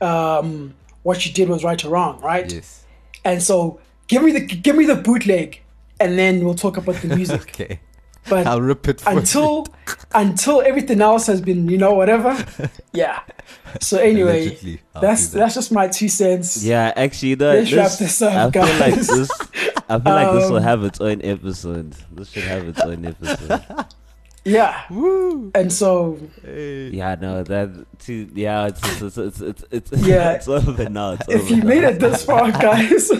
um 0.00 0.74
what 1.06 1.24
you 1.24 1.32
did 1.32 1.48
was 1.48 1.62
right 1.62 1.82
or 1.84 1.90
wrong, 1.90 2.20
right? 2.20 2.52
Yes. 2.52 2.84
And 3.24 3.38
so 3.48 3.78
give 4.08 4.22
me 4.26 4.32
the 4.32 4.40
give 4.66 4.74
me 4.76 4.84
the 4.86 4.96
bootleg, 4.96 5.62
and 6.00 6.18
then 6.18 6.44
we'll 6.44 6.60
talk 6.66 6.76
about 6.76 6.96
the 7.02 7.08
music. 7.16 7.40
Okay. 7.60 7.80
But 8.28 8.44
I'll 8.44 8.60
rip 8.60 8.88
it 8.88 9.00
for 9.00 9.10
until 9.18 9.68
until 10.22 10.60
everything 10.70 11.00
else 11.00 11.28
has 11.28 11.40
been, 11.40 11.68
you 11.68 11.78
know, 11.78 11.92
whatever. 11.94 12.32
Yeah. 12.92 13.20
So 13.80 13.98
anyway, 13.98 14.58
that's 15.00 15.28
that. 15.28 15.38
that's 15.38 15.54
just 15.54 15.70
my 15.70 15.86
two 15.86 16.08
cents. 16.08 16.64
Yeah, 16.64 16.92
actually, 16.96 17.34
the, 17.36 17.44
Let's 17.54 17.70
this, 17.70 17.76
wrap 17.78 17.98
this 18.02 18.22
up, 18.22 18.32
I 18.32 18.50
feel 18.50 18.78
like 18.80 18.94
this. 18.94 19.30
I 19.88 19.98
feel 20.00 20.14
like 20.20 20.32
this 20.34 20.50
will 20.50 20.56
Um, 20.56 20.62
have 20.70 20.82
its 20.82 21.00
own 21.00 21.20
episode. 21.22 21.94
This 22.10 22.30
should 22.30 22.48
have 22.54 22.66
its 22.66 22.80
own 22.80 23.04
episode. 23.04 23.62
Yeah. 24.46 24.84
Woo. 24.90 25.50
And 25.54 25.72
so 25.72 26.18
Hey. 26.44 26.90
yeah, 26.90 27.16
no, 27.20 27.42
that 27.42 27.68
too. 27.98 28.30
Yeah, 28.32 28.68
it's 28.70 28.80
it's 29.02 29.18
it's 29.18 29.40
it's, 29.40 29.62
it's, 29.72 29.92
it's 29.92 30.02
Yeah. 30.06 30.32
it's 30.38 30.46
over 30.46 30.88
now. 30.88 31.12
It's 31.18 31.26
if 31.28 31.42
over 31.42 31.54
you 31.54 31.62
now. 31.62 31.68
made 31.68 31.82
it 31.84 31.98
this 31.98 32.24
far, 32.24 32.52
guys, 32.66 33.10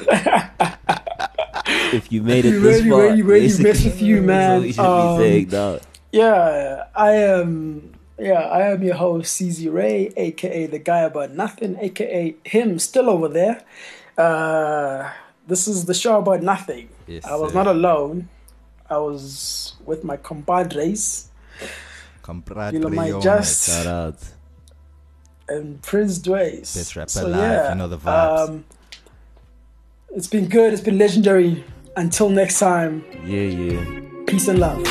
if 1.93 2.13
you 2.13 2.23
made 2.23 2.45
it 2.45 2.53
we 2.55 2.59
this 2.61 2.87
far, 2.87 3.03
really, 3.03 3.23
really 3.23 3.41
basically, 3.47 3.65
miss 3.65 3.85
with 3.85 4.01
you, 4.03 4.23
man. 4.23 4.63
you 4.63 4.75
Um, 4.79 5.19
be 5.19 5.23
saying 5.25 5.49
now. 5.51 5.79
yeah, 6.13 6.85
I 6.95 7.11
am. 7.13 7.93
Yeah, 8.19 8.41
I 8.49 8.71
am 8.73 8.83
your 8.83 8.95
host, 8.95 9.39
CZ 9.41 9.71
Ray, 9.73 10.11
aka 10.17 10.67
the 10.67 10.79
guy 10.79 11.01
about 11.01 11.33
nothing, 11.33 11.77
aka 11.81 12.35
him 12.45 12.79
still 12.79 13.11
over 13.11 13.29
there. 13.29 13.63
Uh, 14.17 15.11
this 15.47 15.69
is 15.69 15.85
the 15.85 15.93
show 15.95 16.19
about 16.19 16.43
nothing. 16.43 16.89
Yes, 17.07 17.25
I 17.27 17.35
was 17.37 17.51
sir. 17.53 17.59
not 17.59 17.67
alone. 17.67 18.29
I 18.89 18.99
was 18.99 19.75
with 19.85 20.05
my 20.05 20.17
compadres 20.17 21.29
Compadre 22.23 22.73
You 22.73 22.79
know, 22.81 22.89
my 22.89 23.11
just- 23.21 23.69
Shout 23.69 23.87
out. 23.87 24.19
and 25.49 25.81
Prince 25.83 26.19
Dways. 26.19 26.75
Best 26.75 26.97
rapper 26.97 27.21
alive, 27.27 27.71
you 27.71 27.75
know 27.77 27.89
the 27.89 27.99
vibes. 27.99 28.49
Um, 28.49 28.65
it's 30.15 30.27
been 30.27 30.49
good. 30.49 30.73
It's 30.73 30.83
been 30.83 30.99
legendary. 30.99 31.65
Until 31.97 32.29
next 32.31 32.59
time, 32.59 33.05
Yeah, 33.25 33.43
yeah. 33.43 34.01
peace 34.27 34.49
and 34.49 34.59
love. 34.59 34.83